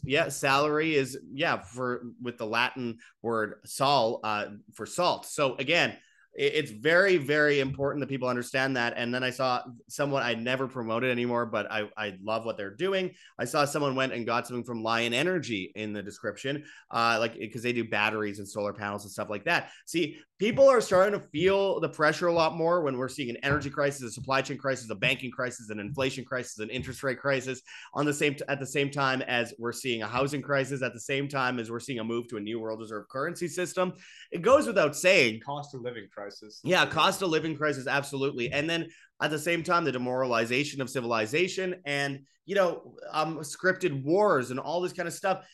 yeah, 0.05 0.29
salary 0.29 0.95
is 0.95 1.19
yeah 1.33 1.59
for 1.59 2.05
with 2.21 2.39
the 2.39 2.47
Latin 2.47 2.99
word 3.21 3.57
sal 3.65 4.21
uh, 4.25 4.47
for 4.73 4.87
salt. 4.87 5.27
So 5.27 5.55
again, 5.57 5.97
it's 6.35 6.71
very 6.71 7.19
very 7.19 7.61
important 7.61 8.01
that 8.01 8.09
people 8.09 8.29
understand 8.29 8.77
that 8.77 8.95
and 8.97 9.15
then 9.15 9.23
i 9.23 9.29
saw 9.29 9.63
someone 9.89 10.23
i 10.23 10.35
never 10.35 10.67
promoted 10.67 11.11
anymore 11.11 11.45
but 11.45 11.71
i 11.71 11.89
i 11.97 12.17
love 12.23 12.47
what 12.47 12.57
they're 12.57 12.75
doing 12.75 13.11
i 13.39 13.45
saw 13.45 13.65
someone 13.65 13.95
went 13.95 14.13
and 14.13 14.25
got 14.25 14.47
something 14.47 14.65
from 14.65 14.83
lion 14.83 15.13
energy 15.13 15.71
in 15.75 15.93
the 15.93 16.03
description 16.03 16.65
uh 16.91 17.17
like 17.21 17.39
because 17.39 17.63
they 17.63 17.73
do 17.73 17.85
batteries 17.85 18.39
and 18.39 18.49
solar 18.49 18.73
panels 18.73 19.05
and 19.05 19.13
stuff 19.13 19.29
like 19.29 19.45
that 19.45 19.71
see 19.85 20.19
people 20.43 20.69
are 20.69 20.81
starting 20.81 21.17
to 21.17 21.25
feel 21.29 21.79
the 21.79 21.89
pressure 21.89 22.27
a 22.27 22.33
lot 22.33 22.57
more 22.57 22.83
when 22.83 22.97
we're 22.97 23.09
seeing 23.09 23.31
an 23.31 23.37
energy 23.45 23.71
crisis, 23.71 24.03
a 24.03 24.11
supply 24.11 24.43
chain 24.43 24.59
crisis, 24.59 24.91
a 24.91 24.95
banking 24.97 25.31
crisis, 25.31 25.71
an 25.71 25.79
inflation 25.79 26.25
crisis, 26.25 26.59
an 26.59 26.69
interest 26.69 27.05
rate 27.05 27.21
crisis 27.21 27.63
on 27.95 28.05
the 28.05 28.13
same 28.13 28.35
t- 28.35 28.43
at 28.49 28.59
the 28.59 28.67
same 28.67 28.91
time 28.91 29.23
as 29.23 29.55
we're 29.61 29.71
seeing 29.71 30.03
a 30.03 30.07
housing 30.09 30.43
crisis, 30.43 30.83
at 30.83 30.95
the 30.95 31.01
same 31.01 31.29
time 31.29 31.61
as 31.61 31.71
we're 31.71 31.79
seeing 31.79 32.01
a 32.01 32.05
move 32.05 32.27
to 32.27 32.39
a 32.39 32.41
new 32.41 32.59
world 32.59 32.81
reserve 32.81 33.09
currency 33.09 33.47
system. 33.47 33.93
It 34.33 34.43
goes 34.43 34.67
without 34.67 34.97
saying. 34.97 35.43
Cost 35.47 35.77
of 35.77 35.83
living 35.83 36.09
crisis. 36.13 36.22
Yeah, 36.65 36.87
cost 36.87 37.23
of 37.23 37.31
living 37.31 37.57
crisis, 37.57 37.87
absolutely. 37.87 38.53
And 38.53 38.69
then 38.69 38.89
at 39.21 39.31
the 39.31 39.39
same 39.39 39.63
time, 39.63 39.85
the 39.85 39.93
demoralization 39.93 40.81
of 40.81 40.91
civilization 40.91 41.77
and 41.85 42.21
you 42.45 42.55
know, 42.55 42.95
um, 43.11 43.39
scripted 43.39 44.03
wars 44.03 44.51
and 44.51 44.59
all 44.59 44.81
this 44.81 44.93
kind 44.93 45.09
of 45.09 45.15
stuff. 45.15 45.47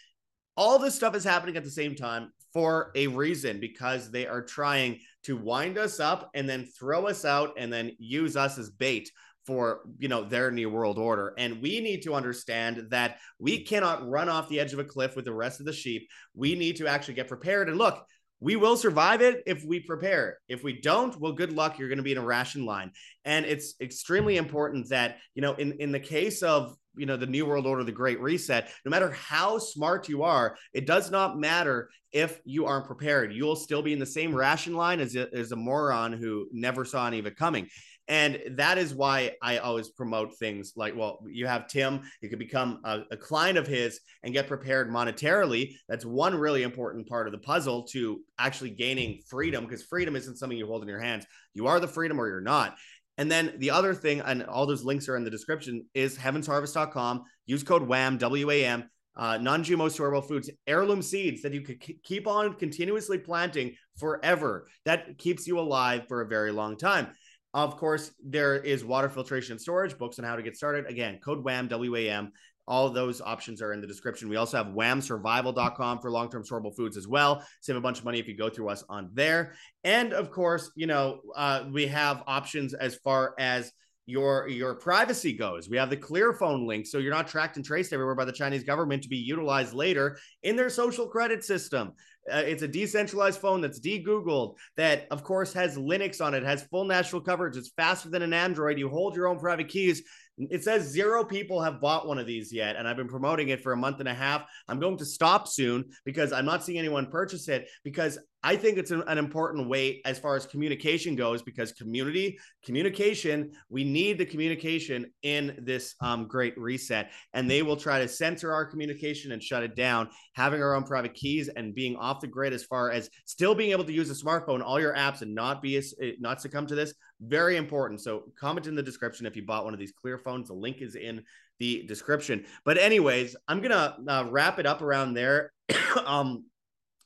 All 0.57 0.78
this 0.78 0.94
stuff 0.94 1.14
is 1.14 1.24
happening 1.24 1.57
at 1.57 1.64
the 1.64 1.70
same 1.70 1.94
time 1.94 2.33
for 2.52 2.90
a 2.94 3.07
reason 3.07 3.61
because 3.61 4.11
they 4.11 4.26
are 4.26 4.42
trying 4.42 4.98
to 5.24 5.37
wind 5.37 5.78
us 5.78 6.00
up 6.00 6.31
and 6.35 6.48
then 6.48 6.66
throw 6.78 7.07
us 7.07 7.24
out 7.24 7.54
and 7.57 7.72
then 7.72 7.92
use 7.98 8.37
us 8.37 8.59
as 8.59 8.70
bait 8.70 9.11
for 9.46 9.81
you 9.98 10.09
know 10.09 10.24
their 10.24 10.50
new 10.50 10.68
world 10.68 10.98
order. 10.98 11.35
And 11.38 11.62
we 11.62 11.81
need 11.81 12.02
to 12.02 12.14
understand 12.14 12.88
that 12.90 13.18
we 13.38 13.62
cannot 13.64 14.09
run 14.09 14.28
off 14.28 14.48
the 14.48 14.61
edge 14.61 14.72
of 14.72 14.78
a 14.78 14.85
cliff 14.85 15.14
with 15.14 15.24
the 15.24 15.35
rest 15.35 15.61
of 15.61 15.66
the 15.66 15.72
sheep. 15.72 16.09
We 16.35 16.54
need 16.54 16.76
to 16.76 16.87
actually 16.87 17.14
get 17.14 17.28
prepared. 17.28 17.68
And 17.68 17.78
look 17.78 18.04
we 18.40 18.57
will 18.57 18.77
survive 18.77 19.20
it 19.20 19.42
if 19.46 19.64
we 19.64 19.81
prepare. 19.81 20.38
If 20.48 20.62
we 20.62 20.81
don't, 20.81 21.18
well, 21.20 21.33
good 21.33 21.53
luck. 21.53 21.79
You're 21.79 21.88
going 21.88 21.98
to 21.98 22.05
be 22.05 22.12
in 22.12 22.18
a 22.18 22.24
ration 22.24 22.64
line. 22.64 22.92
And 23.24 23.44
it's 23.44 23.74
extremely 23.81 24.37
important 24.37 24.88
that, 24.90 25.16
you 25.35 25.42
know, 25.42 25.55
in, 25.55 25.72
in 25.81 25.92
the 25.92 26.01
case 26.01 26.42
of, 26.42 26.74
you 26.98 27.06
know, 27.06 27.16
the 27.16 27.26
New 27.26 27.46
World 27.46 27.66
Order, 27.66 27.84
the 27.84 27.92
Great 27.92 28.20
Reset, 28.20 28.70
no 28.84 28.90
matter 28.90 29.11
how 29.12 29.58
smart 29.58 30.08
you 30.08 30.22
are, 30.22 30.56
it 30.72 30.87
does 30.87 31.11
not 31.11 31.38
matter 31.38 31.90
if 32.12 32.40
you 32.44 32.66
aren't 32.66 32.87
prepared. 32.87 33.32
You'll 33.32 33.56
still 33.56 33.82
be 33.82 33.92
in 33.92 33.98
the 33.98 34.06
same 34.06 34.34
ration 34.34 34.74
line 34.74 35.00
as 35.00 35.14
a, 35.14 35.32
as 35.34 35.52
a 35.52 35.56
moron 35.56 36.12
who 36.12 36.48
never 36.52 36.84
saw 36.84 37.06
any 37.06 37.18
of 37.18 37.26
it 37.26 37.37
coming. 37.37 37.68
And 38.08 38.40
that 38.52 38.78
is 38.78 38.94
why 38.94 39.32
I 39.42 39.58
always 39.58 39.90
promote 39.90 40.38
things 40.38 40.72
like, 40.76 40.96
well, 40.96 41.22
you 41.28 41.46
have 41.46 41.68
Tim, 41.68 42.00
you 42.22 42.30
could 42.30 42.38
become 42.38 42.80
a, 42.82 43.02
a, 43.11 43.18
client 43.18 43.58
of 43.58 43.66
his 43.66 44.00
and 44.22 44.32
get 44.32 44.48
prepared 44.48 44.88
monetarily. 44.88 45.74
That's 45.90 46.06
one 46.06 46.34
really 46.34 46.62
important 46.62 47.06
part 47.06 47.26
of 47.26 47.32
the 47.32 47.38
puzzle 47.38 47.82
to 47.88 48.22
actually 48.38 48.70
gaining 48.70 49.20
freedom 49.28 49.64
because 49.64 49.82
freedom 49.82 50.16
isn't 50.16 50.38
something 50.38 50.56
you 50.56 50.66
hold 50.66 50.80
in 50.80 50.88
your 50.88 51.00
hands. 51.00 51.26
You 51.52 51.66
are 51.66 51.80
the 51.80 51.87
freedom 51.87 52.18
or 52.18 52.26
you're 52.28 52.40
not. 52.40 52.76
And 53.18 53.31
then 53.31 53.54
the 53.59 53.70
other 53.70 53.94
thing, 53.94 54.20
and 54.20 54.44
all 54.44 54.64
those 54.64 54.85
links 54.85 55.09
are 55.09 55.16
in 55.16 55.24
the 55.24 55.31
description, 55.31 55.85
is 55.92 56.16
heavensharvest.com. 56.16 57.24
Use 57.46 57.64
code 57.64 57.87
WHAM, 57.87 58.16
W 58.18 58.50
A 58.50 58.64
M, 58.64 58.88
uh, 59.16 59.37
non 59.38 59.64
GMO 59.64 59.88
storable 59.88 60.26
foods, 60.26 60.48
heirloom 60.66 61.02
seeds 61.02 61.42
that 61.42 61.52
you 61.52 61.61
could 61.62 61.83
keep 62.02 62.26
on 62.28 62.54
continuously 62.54 63.18
planting 63.18 63.74
forever. 63.98 64.68
That 64.85 65.18
keeps 65.18 65.46
you 65.46 65.59
alive 65.59 66.07
for 66.09 66.22
a 66.22 66.28
very 66.28 66.52
long 66.52 66.76
time. 66.76 67.09
Of 67.54 67.76
course, 67.76 68.12
there 68.24 68.57
is 68.57 68.85
water 68.85 69.09
filtration 69.09 69.59
storage, 69.59 69.98
books 69.98 70.18
on 70.18 70.24
how 70.24 70.37
to 70.37 70.42
get 70.42 70.57
started. 70.57 70.87
Again, 70.87 71.18
code 71.18 71.42
WHAM, 71.42 71.66
W 71.68 71.96
A 71.96 72.09
M. 72.11 72.33
All 72.68 72.90
those 72.90 73.20
options 73.20 73.62
are 73.62 73.72
in 73.72 73.81
the 73.81 73.87
description. 73.87 74.28
We 74.28 74.37
also 74.37 74.59
have 74.59 74.66
whamsurvival.com 74.68 76.00
for 76.00 76.11
long 76.11 76.31
term 76.31 76.44
storable 76.44 76.76
foods 76.76 76.96
as 76.96 77.09
well. 77.09 77.42
Save 77.61 77.76
a 77.76 77.81
bunch 77.81 77.98
of 77.98 78.04
money 78.04 78.18
if 78.18 78.28
you 78.28 78.37
go 78.37 78.50
through 78.50 78.68
us 78.68 78.85
on 78.88 79.11
there. 79.14 79.54
And 79.85 80.12
of 80.12 80.31
course, 80.31 80.70
you 80.76 80.87
know, 80.87 81.20
uh, 81.35 81.64
we 81.72 81.87
have 81.87 82.22
options 82.26 82.74
as 82.74 82.96
far 82.96 83.35
as 83.38 83.72
your 84.04 84.48
your 84.48 84.74
privacy 84.74 85.35
goes. 85.35 85.68
We 85.68 85.76
have 85.76 85.90
the 85.90 85.96
Clearphone 85.96 86.66
link, 86.66 86.87
so 86.87 86.98
you're 86.98 87.12
not 87.12 87.28
tracked 87.28 87.57
and 87.57 87.64
traced 87.64 87.92
everywhere 87.92 88.14
by 88.14 88.24
the 88.24 88.33
Chinese 88.33 88.64
government 88.64 89.02
to 89.02 89.09
be 89.09 89.18
utilized 89.18 89.74
later 89.74 90.18
in 90.42 90.57
their 90.57 90.70
social 90.70 91.07
credit 91.07 91.44
system. 91.44 91.92
Uh, 92.31 92.38
it's 92.38 92.62
a 92.62 92.68
decentralized 92.68 93.40
phone 93.40 93.61
that's 93.61 93.78
de-googled 93.78 94.57
that 94.76 95.07
of 95.11 95.22
course 95.22 95.52
has 95.52 95.78
linux 95.78 96.20
on 96.20 96.35
it 96.35 96.42
has 96.42 96.62
full 96.64 96.85
national 96.85 97.22
coverage 97.22 97.57
it's 97.57 97.70
faster 97.70 98.11
than 98.11 98.20
an 98.20 98.35
android 98.35 98.78
you 98.78 98.87
hold 98.88 99.16
your 99.16 99.28
own 99.28 99.38
private 99.38 99.68
keys 99.68 100.02
it 100.51 100.62
says 100.64 100.88
zero 100.88 101.24
people 101.24 101.61
have 101.62 101.81
bought 101.81 102.07
one 102.07 102.18
of 102.18 102.27
these 102.27 102.53
yet, 102.53 102.77
and 102.77 102.87
I've 102.87 102.96
been 102.96 103.09
promoting 103.09 103.48
it 103.48 103.62
for 103.62 103.72
a 103.72 103.77
month 103.77 104.01
and 104.01 104.09
a 104.09 104.14
half. 104.14 104.44
I'm 104.68 104.79
going 104.79 104.96
to 104.98 105.05
stop 105.05 105.48
soon 105.48 105.85
because 106.05 106.33
I'm 106.33 106.44
not 106.44 106.64
seeing 106.64 106.79
anyone 106.79 107.07
purchase 107.07 107.48
it 107.48 107.68
because 107.85 108.18
I 108.44 108.55
think 108.55 108.79
it's 108.79 108.92
an, 108.92 109.03
an, 109.09 109.18
important 109.18 109.68
way 109.68 110.01
as 110.05 110.16
far 110.16 110.37
as 110.37 110.46
communication 110.46 111.16
goes 111.16 111.42
because 111.42 111.72
community 111.72 112.38
communication, 112.64 113.51
we 113.68 113.83
need 113.83 114.16
the 114.16 114.27
communication 114.27 115.11
in 115.22 115.59
this 115.62 115.96
um, 116.01 116.29
great 116.29 116.57
reset, 116.57 117.11
and 117.35 117.51
they 117.51 117.62
will 117.62 117.77
try 117.77 117.98
to 117.98 118.07
censor 118.07 118.53
our 118.53 118.64
communication 118.64 119.33
and 119.33 119.42
shut 119.42 119.64
it 119.64 119.74
down. 119.74 120.09
Having 120.35 120.62
our 120.62 120.74
own 120.74 120.85
private 120.85 121.14
keys 121.14 121.48
and 121.48 121.74
being 121.74 121.96
off 121.96 122.20
the 122.20 122.29
grid 122.29 122.53
as 122.53 122.62
far 122.62 122.92
as 122.92 123.11
still 123.24 123.57
being 123.57 123.72
able 123.72 123.85
to 123.85 123.92
use 123.92 124.09
a 124.09 124.24
smartphone, 124.24 124.62
all 124.62 124.81
your 124.81 124.94
apps, 124.94 125.22
and 125.22 125.35
not 125.35 125.61
be 125.61 125.83
not 126.20 126.40
succumb 126.40 126.66
to 126.68 126.77
this 126.77 126.94
very 127.20 127.57
important. 127.57 128.00
So 128.00 128.24
comment 128.38 128.66
in 128.66 128.74
the 128.74 128.83
description 128.83 129.26
if 129.26 129.37
you 129.37 129.44
bought 129.44 129.64
one 129.64 129.74
of 129.74 129.81
these 129.81 129.92
clear 129.92 130.18
phones. 130.18 130.48
The 130.48 130.54
link 130.54 130.81
is 130.81 130.94
in 130.94 131.24
the 131.59 131.85
description. 131.87 132.44
But 132.64 132.78
anyways, 132.78 133.37
I'm 133.48 133.61
gonna 133.61 133.96
uh, 134.07 134.26
wrap 134.31 134.59
it 134.59 134.66
up 134.66 134.83
around 134.83 135.14
there. 135.14 135.52
um, 136.07 136.44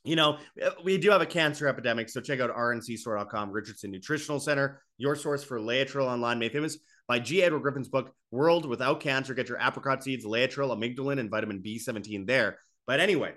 you 0.03 0.15
know, 0.17 0.37
we 0.83 0.97
do 0.97 1.11
have 1.11 1.21
a 1.21 1.25
cancer 1.25 1.67
epidemic, 1.67 2.09
so 2.09 2.19
check 2.19 2.41
out 2.41 2.53
rncstore.com, 2.53 3.51
Richardson 3.51 3.89
Nutritional 3.89 4.39
Center, 4.39 4.81
your 4.97 5.15
source 5.15 5.45
for 5.45 5.59
Laetrile 5.59 6.07
online, 6.07 6.39
made 6.39 6.51
famous 6.51 6.77
by 7.07 7.19
G. 7.19 7.41
Edward 7.41 7.61
Griffin's 7.61 7.87
book, 7.87 8.13
World 8.29 8.65
Without 8.65 8.99
Cancer. 8.99 9.33
Get 9.33 9.47
your 9.47 9.59
apricot 9.61 10.03
seeds, 10.03 10.25
Laetrile, 10.25 10.77
amygdalin, 10.77 11.19
and 11.19 11.29
vitamin 11.29 11.61
B17 11.61 12.27
there. 12.27 12.59
But 12.85 12.99
anyway, 12.99 13.33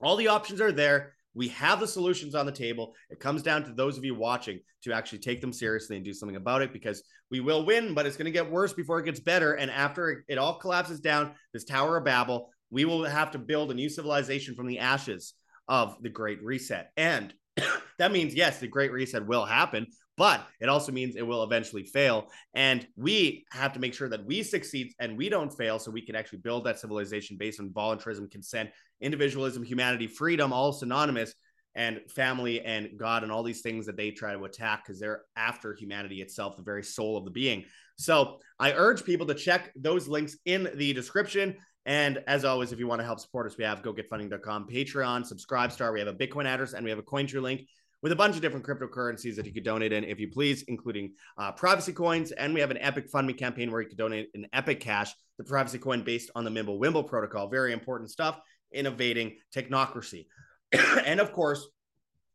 all 0.00 0.16
the 0.16 0.28
options 0.28 0.62
are 0.62 0.72
there. 0.72 1.14
We 1.34 1.48
have 1.48 1.80
the 1.80 1.86
solutions 1.86 2.34
on 2.34 2.46
the 2.46 2.52
table. 2.52 2.94
It 3.10 3.20
comes 3.20 3.42
down 3.42 3.64
to 3.64 3.72
those 3.72 3.98
of 3.98 4.04
you 4.04 4.14
watching 4.14 4.60
to 4.82 4.92
actually 4.92 5.18
take 5.18 5.40
them 5.40 5.52
seriously 5.52 5.96
and 5.96 6.04
do 6.04 6.14
something 6.14 6.36
about 6.36 6.62
it 6.62 6.72
because 6.72 7.02
we 7.30 7.40
will 7.40 7.66
win, 7.66 7.94
but 7.94 8.06
it's 8.06 8.16
going 8.16 8.26
to 8.26 8.30
get 8.30 8.50
worse 8.50 8.72
before 8.72 9.00
it 9.00 9.04
gets 9.04 9.20
better. 9.20 9.54
And 9.54 9.70
after 9.70 10.24
it 10.28 10.38
all 10.38 10.58
collapses 10.58 11.00
down, 11.00 11.32
this 11.52 11.64
Tower 11.64 11.96
of 11.96 12.04
Babel, 12.04 12.50
we 12.70 12.84
will 12.84 13.04
have 13.04 13.32
to 13.32 13.38
build 13.38 13.70
a 13.70 13.74
new 13.74 13.88
civilization 13.88 14.54
from 14.54 14.66
the 14.66 14.78
ashes 14.78 15.34
of 15.68 15.96
the 16.02 16.08
Great 16.08 16.42
Reset. 16.42 16.90
And 16.96 17.34
that 17.98 18.12
means, 18.12 18.34
yes, 18.34 18.60
the 18.60 18.68
Great 18.68 18.92
Reset 18.92 19.26
will 19.26 19.44
happen, 19.44 19.86
but 20.16 20.46
it 20.60 20.68
also 20.68 20.92
means 20.92 21.16
it 21.16 21.26
will 21.26 21.42
eventually 21.42 21.84
fail. 21.84 22.30
And 22.54 22.86
we 22.96 23.44
have 23.50 23.72
to 23.72 23.80
make 23.80 23.94
sure 23.94 24.08
that 24.08 24.24
we 24.24 24.42
succeed 24.42 24.92
and 24.98 25.16
we 25.16 25.28
don't 25.28 25.50
fail 25.50 25.78
so 25.78 25.90
we 25.90 26.02
can 26.02 26.14
actually 26.14 26.38
build 26.38 26.64
that 26.64 26.78
civilization 26.78 27.36
based 27.36 27.60
on 27.60 27.72
voluntarism, 27.72 28.28
consent, 28.28 28.70
individualism, 29.00 29.62
humanity, 29.62 30.06
freedom, 30.06 30.52
all 30.52 30.72
synonymous, 30.72 31.34
and 31.74 32.00
family 32.08 32.60
and 32.60 32.90
God 32.96 33.22
and 33.22 33.32
all 33.32 33.42
these 33.42 33.60
things 33.60 33.86
that 33.86 33.96
they 33.96 34.10
try 34.10 34.32
to 34.32 34.44
attack 34.44 34.84
because 34.84 35.00
they're 35.00 35.22
after 35.36 35.74
humanity 35.74 36.22
itself, 36.22 36.56
the 36.56 36.62
very 36.62 36.84
soul 36.84 37.16
of 37.16 37.24
the 37.24 37.30
being. 37.30 37.64
So 37.96 38.38
I 38.58 38.72
urge 38.72 39.04
people 39.04 39.26
to 39.26 39.34
check 39.34 39.72
those 39.74 40.08
links 40.08 40.36
in 40.44 40.70
the 40.74 40.92
description. 40.92 41.56
And 41.86 42.22
as 42.26 42.44
always, 42.44 42.72
if 42.72 42.78
you 42.78 42.86
want 42.86 43.00
to 43.00 43.04
help 43.04 43.20
support 43.20 43.46
us, 43.46 43.58
we 43.58 43.64
have 43.64 43.82
gogetfunding.com, 43.82 44.68
Patreon, 44.68 45.30
Subscribestar. 45.30 45.92
We 45.92 45.98
have 45.98 46.08
a 46.08 46.14
Bitcoin 46.14 46.46
address 46.46 46.72
and 46.72 46.84
we 46.84 46.90
have 46.90 46.98
a 46.98 47.02
CoinTree 47.02 47.42
link 47.42 47.62
with 48.04 48.12
a 48.12 48.16
bunch 48.16 48.36
of 48.36 48.42
different 48.42 48.66
cryptocurrencies 48.66 49.34
that 49.34 49.46
you 49.46 49.52
could 49.52 49.64
donate 49.64 49.90
in 49.90 50.04
if 50.04 50.20
you 50.20 50.28
please, 50.28 50.62
including 50.68 51.14
uh, 51.38 51.50
privacy 51.50 51.90
coins. 51.90 52.32
And 52.32 52.52
we 52.52 52.60
have 52.60 52.70
an 52.70 52.76
Epic 52.76 53.08
Fund 53.08 53.26
Me 53.26 53.32
campaign 53.32 53.72
where 53.72 53.80
you 53.80 53.88
could 53.88 53.96
donate 53.96 54.28
an 54.34 54.46
Epic 54.52 54.78
Cash, 54.78 55.14
the 55.38 55.44
privacy 55.44 55.78
coin 55.78 56.02
based 56.02 56.30
on 56.34 56.44
the 56.44 56.50
Mimble 56.50 56.78
Wimble 56.78 57.02
protocol. 57.02 57.48
Very 57.48 57.72
important 57.72 58.10
stuff, 58.10 58.38
innovating 58.74 59.38
technocracy. 59.56 60.26
and 61.06 61.18
of 61.18 61.32
course, 61.32 61.66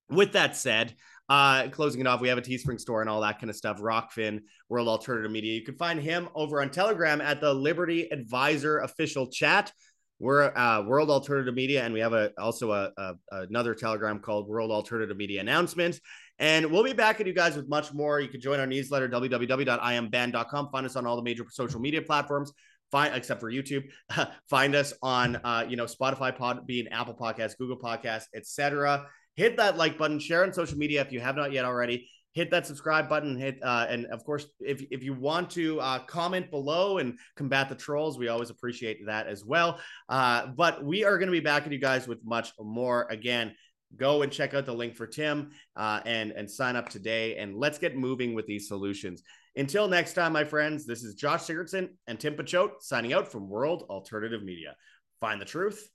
with 0.10 0.34
that 0.34 0.58
said, 0.58 0.96
uh, 1.30 1.68
closing 1.68 2.02
it 2.02 2.08
off, 2.08 2.20
we 2.20 2.30
have 2.30 2.40
a 2.40 2.42
Teespring 2.42 2.80
store 2.80 3.02
and 3.02 3.10
all 3.10 3.22
that 3.22 3.38
kind 3.38 3.52
of 3.52 3.56
stuff. 3.56 3.78
Rokfin, 3.78 4.40
World 4.70 4.88
Alternative 4.88 5.30
Media. 5.30 5.54
You 5.54 5.64
can 5.64 5.76
find 5.76 6.00
him 6.00 6.30
over 6.34 6.64
on 6.64 6.72
Telegram 6.72 7.22
at 7.22 7.42
the 7.42 7.54
Liberty 7.54 8.12
Advisor 8.12 8.80
official 8.80 9.28
chat. 9.28 9.72
We're 10.20 10.56
uh, 10.56 10.84
World 10.84 11.10
Alternative 11.10 11.54
Media, 11.54 11.84
and 11.84 11.94
we 11.94 12.02
have 12.02 12.14
a 12.14 12.32
also 12.38 12.72
a, 12.72 12.92
a, 12.98 13.16
another 13.32 13.74
Telegram 13.74 14.20
called 14.20 14.48
World 14.48 14.72
Alternative 14.72 15.16
Media 15.16 15.42
Announcements. 15.42 16.00
And 16.40 16.70
we'll 16.72 16.84
be 16.84 16.94
back 16.94 17.20
at 17.20 17.28
you 17.28 17.34
guys 17.34 17.56
with 17.56 17.68
much 17.68 17.94
more. 17.94 18.20
You 18.20 18.28
can 18.28 18.42
join 18.42 18.60
our 18.60 18.68
newsletter 18.68 19.10
www.iamband.com. 19.10 20.70
Find 20.72 20.86
us 20.86 20.96
on 20.96 21.06
all 21.06 21.16
the 21.16 21.24
major 21.24 21.46
social 21.50 21.80
media 21.80 22.02
platforms. 22.02 22.52
Find 22.92 23.16
except 23.16 23.40
for 23.40 23.52
YouTube. 23.52 23.84
Find 24.50 24.76
us 24.76 24.94
on 25.02 25.38
uh, 25.38 25.66
you 25.68 25.78
know 25.78 25.86
Spotify, 25.86 26.38
Podbean, 26.38 26.88
Apple 26.92 27.16
Podcasts, 27.16 27.58
Google 27.58 27.78
Podcasts, 27.78 28.26
etc 28.36 29.08
hit 29.40 29.56
that 29.56 29.78
like 29.78 29.98
button, 29.98 30.20
share 30.20 30.44
on 30.44 30.52
social 30.52 30.78
media 30.78 31.02
if 31.02 31.14
you 31.14 31.22
have 31.22 31.38
not 31.38 31.54
yet 31.54 31.64
already. 31.64 32.10
Hit 32.34 32.52
that 32.52 32.68
subscribe 32.68 33.10
button. 33.10 33.38
Hit 33.38 33.60
uh, 33.64 33.88
and 33.90 34.06
of 34.08 34.24
course, 34.24 34.46
if 34.60 34.84
if 34.92 35.04
you 35.04 35.14
want 35.14 35.50
to 35.52 35.80
uh, 35.82 36.00
comment 36.06 36.52
below 36.52 37.00
and 37.00 37.18
combat 37.36 37.70
the 37.70 37.76
trolls, 37.76 38.20
we 38.20 38.28
always 38.28 38.50
appreciate 38.50 39.06
that 39.08 39.28
as 39.28 39.44
well. 39.44 39.80
Uh, 40.08 40.48
but 40.48 40.84
we 40.84 41.04
are 41.04 41.18
going 41.18 41.28
to 41.28 41.32
be 41.32 41.40
back 41.40 41.66
at 41.66 41.72
you 41.72 41.80
guys 41.80 42.08
with 42.08 42.20
much 42.24 42.52
more. 42.60 43.08
Again, 43.10 43.56
go 43.96 44.22
and 44.22 44.32
check 44.32 44.54
out 44.54 44.66
the 44.66 44.74
link 44.74 44.96
for 44.96 45.08
Tim 45.08 45.52
uh, 45.76 46.02
and 46.06 46.32
and 46.32 46.50
sign 46.50 46.76
up 46.76 46.90
today. 46.90 47.38
And 47.38 47.58
let's 47.58 47.80
get 47.80 47.98
moving 47.98 48.36
with 48.36 48.46
these 48.46 48.68
solutions. 48.68 49.24
Until 49.56 49.88
next 49.88 50.14
time, 50.14 50.34
my 50.34 50.44
friends, 50.44 50.86
this 50.86 51.04
is 51.04 51.16
Josh 51.16 51.42
Sigurdson 51.42 51.90
and 52.08 52.20
Tim 52.20 52.36
Picciott 52.36 52.82
signing 52.82 53.14
out 53.14 53.32
from 53.32 53.50
World 53.50 53.86
Alternative 53.90 54.44
Media. 54.44 54.76
Find 55.20 55.42
the 55.42 55.46
truth, 55.46 55.90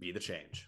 be 0.00 0.12
the 0.12 0.20
change. 0.20 0.60